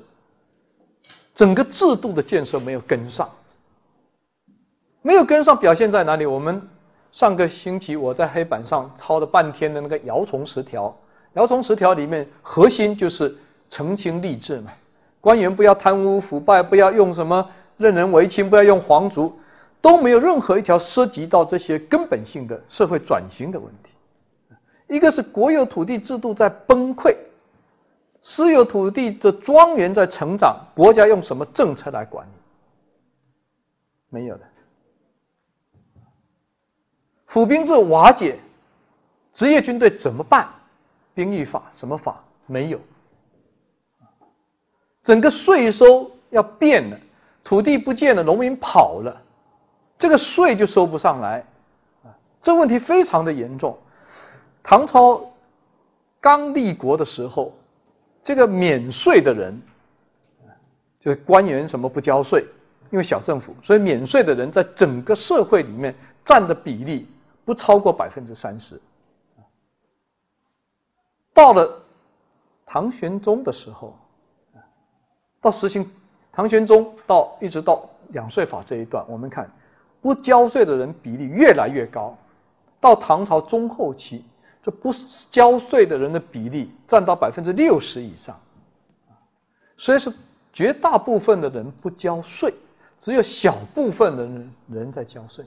[1.35, 3.28] 整个制度的建设没有跟上，
[5.05, 6.24] 没有跟上，表现在哪里？
[6.24, 6.62] 我们
[7.12, 10.97] 上个星期我在黑板上抄了半天的那个姚崇十条。
[11.35, 13.36] 姚崇十条里面核心就是
[13.68, 14.72] 澄清吏治嘛，
[15.20, 19.39] 官员不要贪污腐败，不要用什么任人唯亲，不要用皇族，
[19.82, 23.90] 都没有任何一条涉及到这些根本性的社会转型的问题。
[24.89, 27.14] 一个是国有土地制度在崩溃，
[28.22, 32.31] 私有土地的庄园在成长，国家用什么政策来管理？
[34.09, 34.44] 没有的。
[37.35, 38.39] 府兵制瓦解，
[39.32, 40.48] 职业军队怎么办？
[41.15, 42.78] 兵役法什么法没有？
[45.02, 46.97] 整个税收要变了，
[47.43, 49.20] 土地不见了，农民跑了，
[49.98, 51.44] 这个税就收不上来，
[52.05, 53.77] 啊，这问题非常的严重。
[54.62, 55.20] 唐朝
[56.20, 57.52] 刚立国的时候，
[58.23, 59.61] 这个免税的人，
[61.01, 62.44] 就是官员什么不交税，
[62.93, 65.93] 因为小政府，所以免税的人在整个社会里面
[66.24, 67.09] 占的比例
[67.45, 68.81] 不超过百分之三十。
[71.33, 71.83] 到了
[72.65, 73.97] 唐玄宗的时候，
[75.41, 75.91] 到实行
[76.33, 79.51] 唐玄宗到一直到两税法这一段，我们看
[80.01, 82.16] 不交税的人比例越来越高。
[82.81, 84.25] 到唐朝中后期，
[84.62, 84.93] 这不
[85.31, 88.39] 交税的人的比例占到百分之六十以上，
[89.77, 90.12] 所以是
[90.53, 92.55] 绝大部分的人不交税，
[92.99, 95.45] 只有小部分的人人在交税。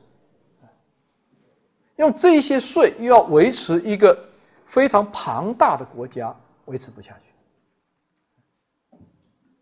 [1.98, 4.26] 用这些税又要维持一个。
[4.70, 9.00] 非常庞大的国家维持不下去，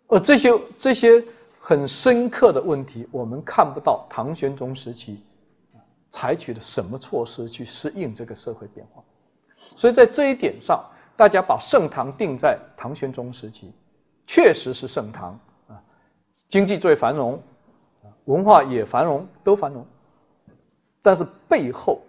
[0.07, 0.49] 而这些
[0.79, 1.23] 这些
[1.61, 5.23] 很深刻的问题，我们看不到唐玄宗时期
[6.09, 9.03] 采取了什么措施去适应这个社会变化。
[9.77, 10.83] 所以在这一点上，
[11.15, 13.71] 大家把盛唐定在唐玄宗时期，
[14.25, 15.79] 确实是盛唐啊，
[16.49, 17.39] 经济最繁荣，
[18.25, 19.85] 文化也繁荣，都繁荣。
[21.03, 22.01] 但是背后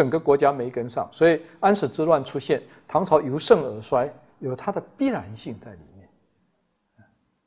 [0.00, 6.08] 整个国家没跟上，所以安史之乱出现，唐朝由盛而衰，有它的必然性在里面，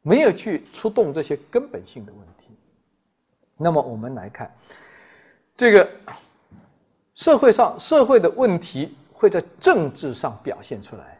[0.03, 2.55] 没有去出动这些根本性的问题。
[3.57, 4.53] 那么我们来看
[5.57, 5.89] 这个
[7.15, 8.95] 社会上社会的问题。
[9.23, 11.17] 会在政治上表现出来。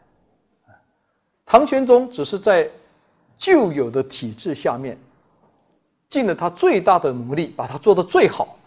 [1.46, 2.68] 唐玄宗只是在
[3.38, 4.98] 旧有的体制下面
[6.10, 8.58] 尽了他最大的努力，把它做得最好。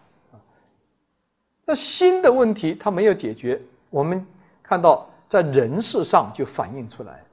[1.68, 4.26] 那新的问题他没有解决，我们
[4.64, 7.23] 看到在人事上就反映出来。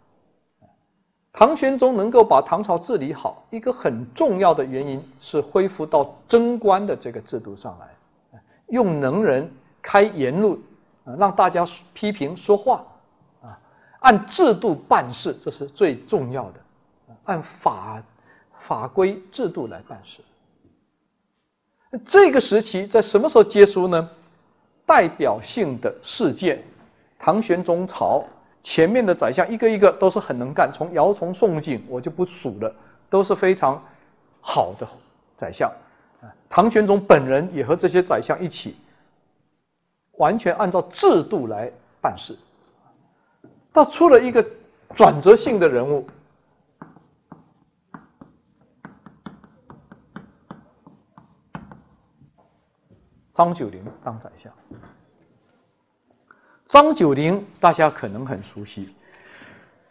[1.33, 9.51] 唐玄宗能够把唐朝治理好，一个很重要的原因是恢复到贞观的这个制度上来，用能人
[9.81, 10.59] 开言路。
[11.19, 12.83] 让大家批评说话，
[13.43, 13.61] 啊，
[13.99, 16.61] 按制度办事，这是最重要的，
[17.25, 18.03] 按法
[18.61, 20.23] 法规制度来办事。
[22.07, 24.09] 这个时期在什么时候结束呢？
[24.87, 26.63] 代表性的事件，
[27.19, 28.25] 唐玄宗朝
[28.63, 32.75] 前面的宰相一个一个都是很能干，从姚崇、宋璟我就不数了，
[33.09, 33.83] 都是非常
[34.41, 34.87] 好的
[35.37, 35.71] 宰相。
[36.49, 38.77] 唐玄宗本人也和这些宰相一起。
[40.17, 41.69] 完全按照制度来
[42.01, 42.39] 办事，
[43.73, 44.47] 他出了一个
[44.95, 46.07] 转折性的人物，
[53.35, 54.51] 张九龄当宰相。
[56.67, 58.97] 张九龄大家可能很熟悉，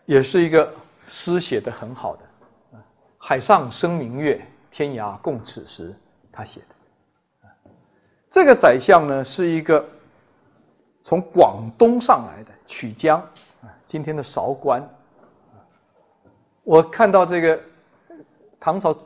[0.07, 0.73] 也是一个
[1.05, 2.21] 诗写的很好的
[3.19, 5.93] ，“海上生明月，天涯共此时”，
[6.33, 7.49] 他写的。
[8.31, 9.87] 这个宰相呢，是一个。
[11.05, 13.19] 从广东上来的曲江
[13.61, 14.81] 啊，今天的韶关。
[16.63, 17.61] 我看到这个
[18.57, 18.97] 唐朝，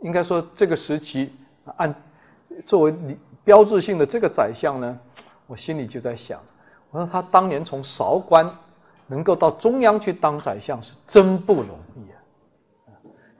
[0.00, 1.34] 应该说这个时期
[1.76, 1.92] 按
[2.64, 4.98] 作为你标志性的这个宰相呢，
[5.46, 6.40] 我心里就在想，
[6.90, 8.50] 我说他当年从韶关
[9.06, 12.18] 能够到中央去当宰相是真不容易啊！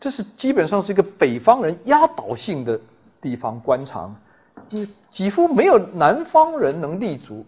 [0.01, 2.81] 这是基本上是一个北方人压倒性的
[3.21, 4.15] 地方官场，
[5.11, 7.45] 几乎没有南方人能立足。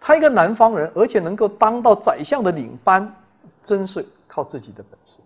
[0.00, 3.14] 他一个南方人，而且能够当到宰相的领班，
[3.62, 5.16] 真是靠自己的本事。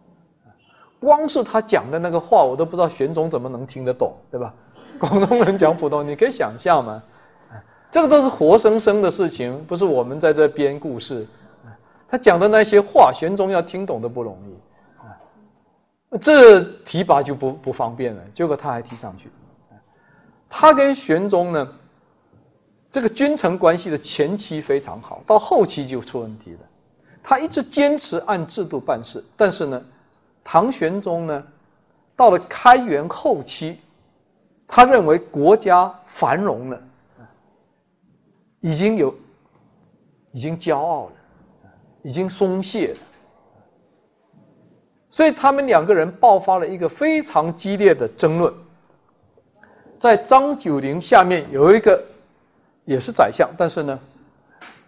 [1.00, 4.54] 光是他讲的那个话，我都不知道玄宗怎么能听得懂，对吧？
[5.00, 7.02] 广东人讲普通，你可以想象吗？
[7.90, 11.26] 这个都是活生生的事情，不是我们在这编故事。
[12.08, 16.18] 他讲的那些话，玄宗要听懂都不容易。
[16.18, 19.30] 这提拔就不不方便了，结果他还提上去。
[20.48, 21.68] 他跟玄宗呢？
[22.90, 26.60] 这个君臣关系的前期非常好，到后期就出问题了。
[27.24, 29.82] 他一直坚持按制度办事，但是呢，
[30.44, 31.42] 唐玄宗呢，
[32.14, 33.78] 到了开元后期，
[34.66, 36.80] 他认为国家繁荣了，
[38.60, 39.14] 已经有，
[40.32, 41.12] 已经骄傲了，
[42.02, 42.98] 已经松懈了，
[45.08, 48.52] 所以他们两个人爆发了一个非常激烈的争论。
[49.98, 52.04] 在张九龄下面有一个。
[52.86, 53.98] 也是宰相，但是呢，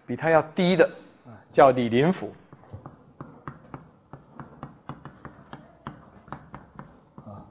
[0.05, 0.87] 比他要低的，
[1.49, 2.31] 叫李林甫。
[7.25, 7.41] 啊，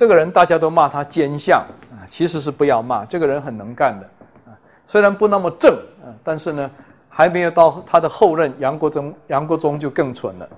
[0.00, 1.60] 这个人大家都骂他奸相
[1.92, 4.06] 啊，其实是不要骂，这个人很能干的
[4.50, 4.56] 啊，
[4.86, 6.70] 虽然不那么正啊，但是呢，
[7.10, 10.48] 还没有到他的后任杨国忠，杨国忠就更蠢了。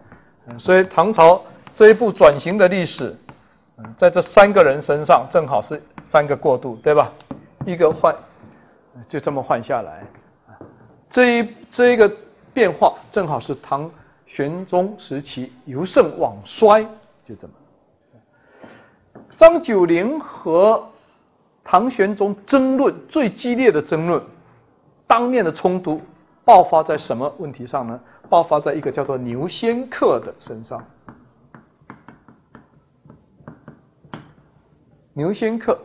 [0.56, 1.42] 所以唐朝
[1.74, 3.16] 这一部转型的历史，
[3.96, 7.10] 在这三个人身上正好是三个过渡，对吧？
[7.66, 8.14] 一个换。
[9.08, 10.04] 就这么换下来，
[10.46, 10.54] 啊
[11.10, 12.08] 这一这一个
[12.54, 13.90] 变化正好是唐
[14.24, 16.84] 玄宗时期由盛往衰，
[17.26, 17.54] 就这么。
[19.34, 20.90] 张九龄和
[21.64, 24.22] 唐玄宗争论最激烈的争论，
[25.06, 26.00] 当面的冲突
[26.44, 28.00] 爆发在什么问题上呢？
[28.28, 30.84] 爆发在一个叫做牛仙客的身上。
[35.12, 35.78] 牛仙客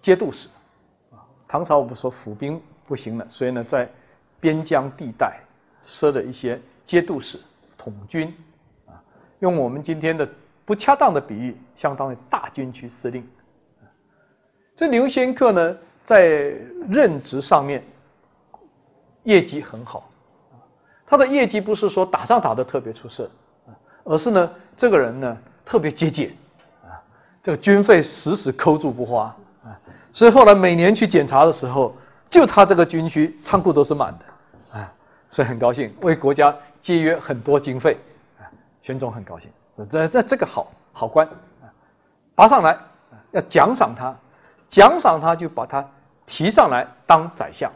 [0.00, 0.48] 节度使。
[1.10, 3.90] 啊唐朝我们说府兵不行了，所以呢，在
[4.38, 5.40] 边疆地带
[5.82, 7.40] 设了一些节度使
[7.76, 8.32] 统军，
[8.86, 9.02] 啊，
[9.40, 10.28] 用我们今天的
[10.70, 13.28] 不恰当的比喻，相当于大军区司令。
[14.76, 16.20] 这刘仙客呢，在
[16.88, 17.82] 任职上面
[19.24, 20.08] 业绩很好，
[21.04, 23.28] 他的业绩不是说打仗打得特别出色，
[24.04, 26.30] 而是呢，这个人呢特别节俭。
[26.84, 27.02] 啊，
[27.42, 29.24] 这个军费死死抠住不花。
[29.64, 29.76] 啊，
[30.12, 31.92] 所以后来每年去检查的时候，
[32.28, 34.78] 就他这个军区仓库都是满的。
[34.78, 34.92] 啊，
[35.30, 37.98] 所以很高兴为国家节约很多经费。
[38.38, 38.46] 啊，
[38.82, 39.50] 玄宗很高兴，
[39.86, 41.26] 这这这个好好官
[41.62, 41.70] 啊，
[42.34, 42.78] 拔上来
[43.32, 44.14] 要奖赏他，
[44.68, 45.88] 奖赏他就把他
[46.26, 47.70] 提上来当宰相。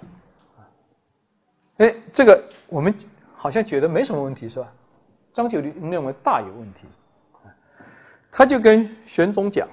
[1.78, 2.94] 哎，这个我们
[3.34, 4.68] 好像觉得没什么问题，是吧？
[5.32, 6.86] 张九龄认为大有问题，
[8.30, 9.68] 他就跟玄宗讲：“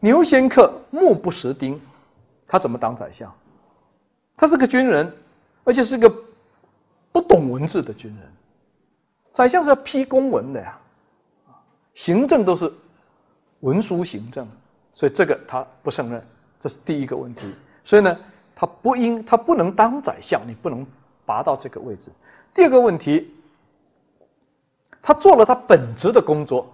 [0.00, 1.80] 牛仙客目不识丁，
[2.46, 3.32] 他怎么当宰相？
[4.36, 5.14] 他是个军人，
[5.64, 6.10] 而且是个
[7.12, 8.30] 不懂文字的军人。
[9.32, 10.78] 宰相是要批公文的呀，
[11.94, 12.72] 行政都是
[13.60, 14.46] 文书行政，
[14.94, 16.24] 所以这个他不胜任，
[16.58, 17.42] 这是第一个问题。
[17.84, 18.16] 所以呢，
[18.54, 20.86] 他不应，他不能当宰相，你不能。”
[21.26, 22.10] 拔到这个位置。
[22.52, 23.32] 第二个问题，
[25.00, 26.66] 他做了他本职的工作。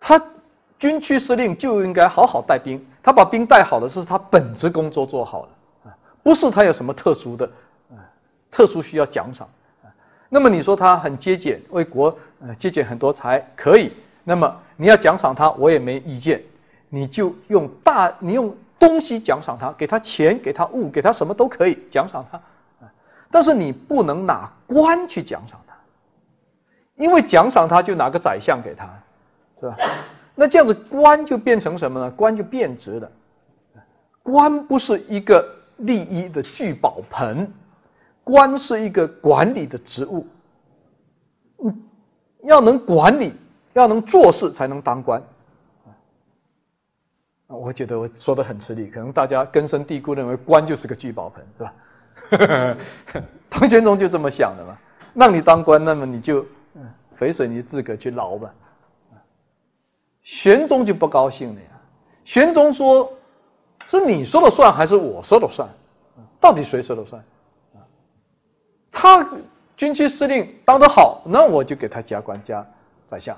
[0.00, 0.20] 他
[0.80, 5.48] 军区司令就应该好好带兵，他把兵带好了，是他本职工作做好了
[5.84, 7.46] 啊，不是他有什么特殊的
[7.90, 8.02] 啊，
[8.50, 9.48] 特殊需要奖赏。
[10.28, 13.92] 那么你说他很节俭，为国呃节俭很多财可以，
[14.24, 16.42] 那么你要奖赏他，我也没意见。
[16.90, 22.40] 你就用大，你用东西奖赏他，给他钱，给他物，给他什么都可以奖赏他。
[23.30, 25.74] 但是你不能拿官去奖赏他，
[26.96, 28.88] 因为奖赏他就拿个宰相给他，
[29.60, 29.76] 是吧？
[30.34, 32.10] 那这样子官就变成什么呢？
[32.12, 33.10] 官就变质了。
[34.22, 35.46] 官不是一个
[35.78, 37.52] 利益的聚宝盆，
[38.28, 40.26] 官是一个管理的职务。
[41.64, 41.82] 嗯，
[42.44, 43.32] 要能管理，
[43.72, 45.18] 要能做事，才能当官。
[47.46, 52.76] 啊，我觉得我说的很吃力，可能大家根深蒂固认为官就是个聚宝盆，是吧？
[53.48, 54.76] 唐玄宗就这么想的嘛，
[55.14, 56.44] 让你当官，那么你就
[57.16, 58.52] 肥水你自个去捞吧。
[60.22, 61.70] 玄宗就不高兴了呀。
[62.26, 63.10] 玄宗说
[63.86, 65.66] ：“是你说了算还是我说了算？
[66.38, 67.24] 到底谁说了算？”
[69.00, 69.24] 他
[69.76, 72.66] 军区司令当得好，那我就给他加官加
[73.08, 73.36] 宰相。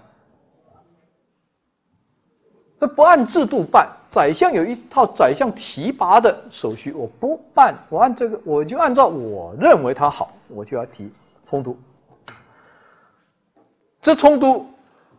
[2.79, 11.13] 那不按制度办，宰相有一套宰相提拔的手续，我不办，我按这个，我就按照我认为他好，我就要提
[11.45, 11.77] 冲突。
[14.01, 14.67] 这冲突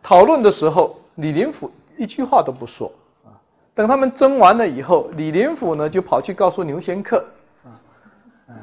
[0.02, 1.70] 讨论的时候，李林甫
[2.00, 2.92] 一句话都不说
[3.24, 3.38] 啊。
[3.76, 7.24] 等他们争完了以后，李林甫呢就跑去告诉牛仙客，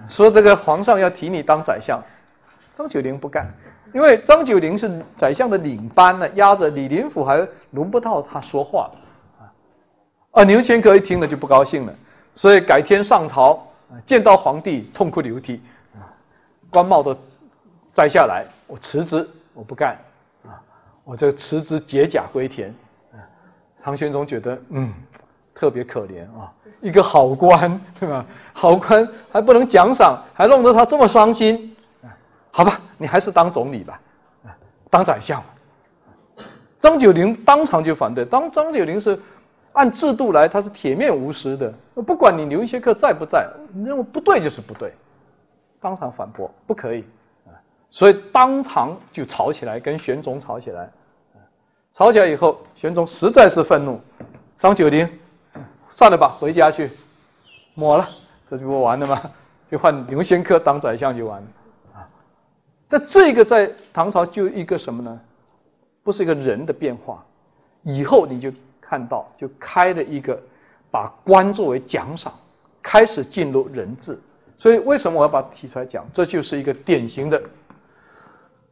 [0.09, 2.03] 说这个皇上要提你当宰相。
[2.75, 3.47] 张九龄不干。
[3.95, 7.37] 因为张九龄是宰相的领班呢，压着李林甫还
[7.71, 8.91] 轮不到他说话
[9.39, 9.49] 啊。
[10.33, 11.95] 啊，牛仙客一听了就不高兴了，
[12.35, 13.67] 所以改天上朝
[14.05, 15.63] 见到皇帝痛哭流涕
[15.95, 16.05] 啊，
[16.71, 17.17] 官帽都
[17.95, 19.97] 摘下来，我辞职，我不干
[20.45, 20.61] 啊，
[21.03, 22.75] 我这辞职解甲归田。
[23.83, 24.93] 唐玄宗觉得嗯
[25.59, 28.25] 特别可怜啊，一个好官对吧？
[28.53, 31.75] 好官还不能奖赏，还弄得他这么伤心。
[32.53, 34.01] 好吧，你还是当总理吧，
[34.89, 35.43] 当宰相。
[36.79, 39.19] 张九龄当场就反对，当张九龄是
[39.73, 41.75] 按制度来，他是铁面无私的，
[42.07, 44.95] 不管你刘学克在不在，你认为不对就是不对，
[45.81, 47.05] 当场反驳不可以，
[47.91, 50.89] 所以当堂就吵起来，跟玄宗吵起来，
[51.93, 54.01] 吵起来以后，玄宗实在是愤怒，
[54.57, 55.09] 张九龄，
[55.91, 56.91] 算了吧，回家去，
[57.75, 58.09] 抹了，
[58.51, 59.21] 这就不完了吗？
[59.71, 61.49] 就换刘仙客当宰相就完了。
[62.89, 65.21] 那这个在唐朝就一个什么呢？
[66.03, 67.23] 不是一个人的变化，
[67.83, 68.51] 以后你就
[68.81, 70.41] 看到就开了一个
[70.91, 72.33] 把官作为奖赏，
[72.83, 74.19] 开始进入人治。
[74.57, 76.07] 所以为什么我要把它提出来讲？
[76.15, 77.43] 这就是一个典型的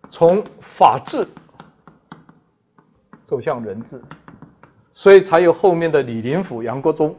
[0.09, 0.43] 从
[0.79, 1.29] 法治
[3.27, 4.03] 走向人治，
[4.97, 7.15] 所以才有后面的李林甫、杨国忠，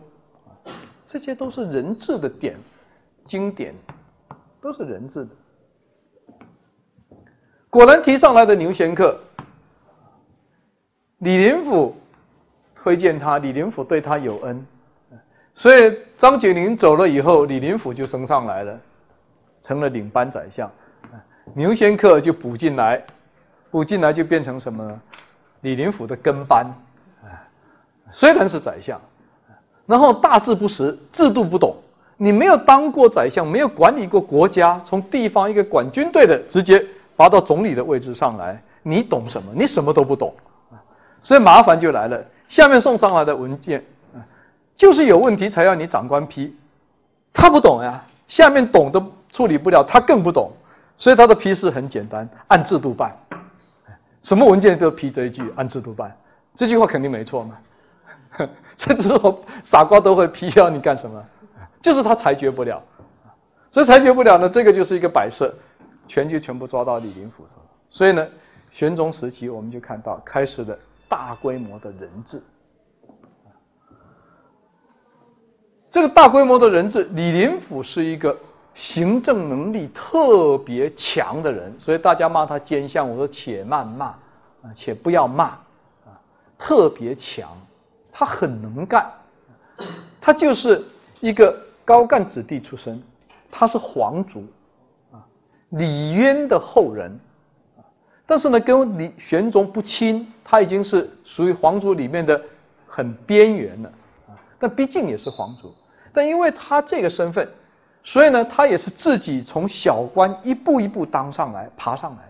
[1.06, 2.58] 这些都是人治的典
[3.28, 3.72] 经典，
[4.60, 5.30] 都是人治的。
[7.70, 9.20] 果然提上来的牛仙客，
[11.20, 11.95] 李林甫
[12.76, 14.66] 推荐他，李林甫对他有恩，
[15.54, 18.80] 所以张九龄走了以后，李林甫就升上来了，
[19.62, 20.68] 成了领班宰相，
[21.54, 23.06] 牛仙客就补进来，
[23.70, 24.99] 补进来就变成什么？
[25.62, 26.66] 李林甫的跟班，
[28.12, 29.00] 虽然是宰相，
[29.86, 31.76] 然后大字不识，制度不懂，
[32.18, 36.86] 你没有当过宰相，没有管理过国家，从地方一个管军队的直接。
[37.18, 39.52] 拔到总理的位置上来，你懂什么？
[39.56, 40.32] 你什么都不懂！
[41.24, 42.24] 所以麻烦就来了。
[42.48, 43.84] 下面送上来的文件，
[44.76, 46.56] 就是有问题才要你长官批，
[47.34, 48.06] 他不懂呀。
[48.28, 50.52] 下面懂都处理不了，他更不懂，
[50.96, 53.12] 所以他的批示很简单，按制度办。
[54.22, 56.16] 什么文件都批这一句按制度办，
[56.56, 57.56] 这句话肯定没错嘛。
[58.78, 61.24] 甚至说傻瓜都会批要你干什么，
[61.82, 62.82] 就是他裁决不了，
[63.72, 65.54] 所以裁决不了呢，这个就是一个摆设，
[66.08, 67.58] 全就全部抓到李林甫上。
[67.90, 68.28] 所以呢，
[68.72, 70.78] 玄宗时期我们就看到开始了
[71.08, 72.41] 大规模的人质。
[75.90, 78.38] 这个大规模的人质，李林甫是一个
[78.76, 86.14] 行政能力特别强的人，所以大家骂他奸相，我说且慢骂啊，且不要骂啊，
[86.60, 87.49] 特别强，
[88.19, 89.06] 他很能干，
[90.19, 90.84] 他就是
[91.19, 92.99] 一个高干子弟出身，
[93.52, 94.44] 他是皇族
[95.11, 95.22] 啊，
[95.69, 97.15] 李渊的后人。
[98.26, 102.41] 但是呢，跟李玄宗不亲，他已经是属于皇族里面的
[102.88, 103.91] 很边缘了。
[104.57, 105.72] 但毕竟也是皇族，
[106.11, 107.48] 但因为他这个身份，
[108.03, 112.23] 所以呢，他也是自己从小官一步一步当上来，爬上来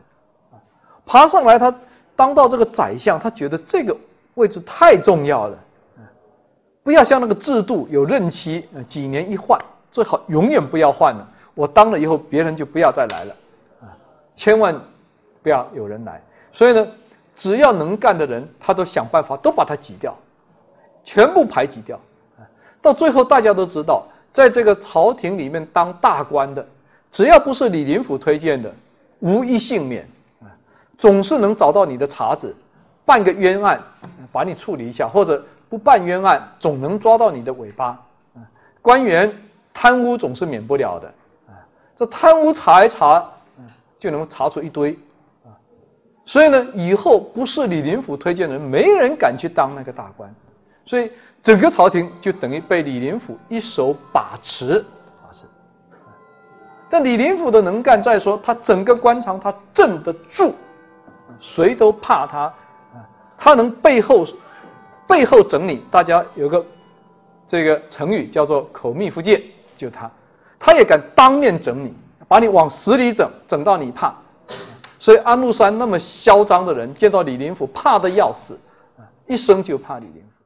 [0.51, 0.57] 的，
[1.05, 1.73] 爬上来，他
[2.13, 3.95] 当到这个宰相，他觉得这个
[4.33, 5.57] 位置太重要了，
[6.87, 9.59] 不要像那个制度有任期，几年一换，
[9.91, 11.27] 最好永远不要换了。
[11.53, 13.35] 我当了以后，别人就不要再来了，
[13.81, 13.91] 啊，
[14.37, 14.73] 千万
[15.43, 16.21] 不要有人来。
[16.53, 16.87] 所以呢，
[17.35, 20.17] 只要能干的人，他都想办法都把他挤掉，
[21.03, 21.99] 全部排挤掉。
[22.81, 26.65] 到最后，大家都知道，在这个朝廷里面当大官的，
[27.11, 28.73] 只要不是李林甫推荐的，
[29.19, 30.07] 无一幸免
[30.39, 30.47] 啊！
[30.97, 32.55] 总是能找到你的茬子，
[33.03, 33.77] 办个冤案，
[34.31, 38.41] 把你处理一下，或者不办冤案，总能抓到你的尾巴啊！
[38.81, 39.33] 官员
[39.73, 41.07] 贪污总是免不了的
[41.47, 41.59] 啊！
[41.95, 43.23] 这贪污查一查，
[43.99, 44.97] 就能查出一堆
[45.45, 45.51] 啊！
[46.25, 50.33] 所以呢，以后不是李林甫推荐人，没人敢去当那个大官，
[50.85, 51.11] 所以。
[51.43, 54.83] 整个朝廷就等于被李林甫一手把持，
[55.23, 55.43] 把持。
[56.89, 60.53] 但李林甫的能干在说，他整个官场他镇得住，
[61.39, 63.05] 谁都怕他啊，
[63.37, 64.25] 他能背后
[65.07, 65.83] 背后整理。
[65.89, 66.65] 大家有个
[67.47, 69.41] 这个成语叫做“口蜜腹剑”，
[69.77, 70.11] 就他，
[70.59, 71.93] 他也敢当面整你，
[72.27, 74.13] 把你往死里整，整到你怕。
[74.99, 78.59] 所以安禄山那么嚣张的人，见到李林甫怕的要死，
[79.27, 80.15] 一生就怕李林。
[80.15, 80.36] 甫。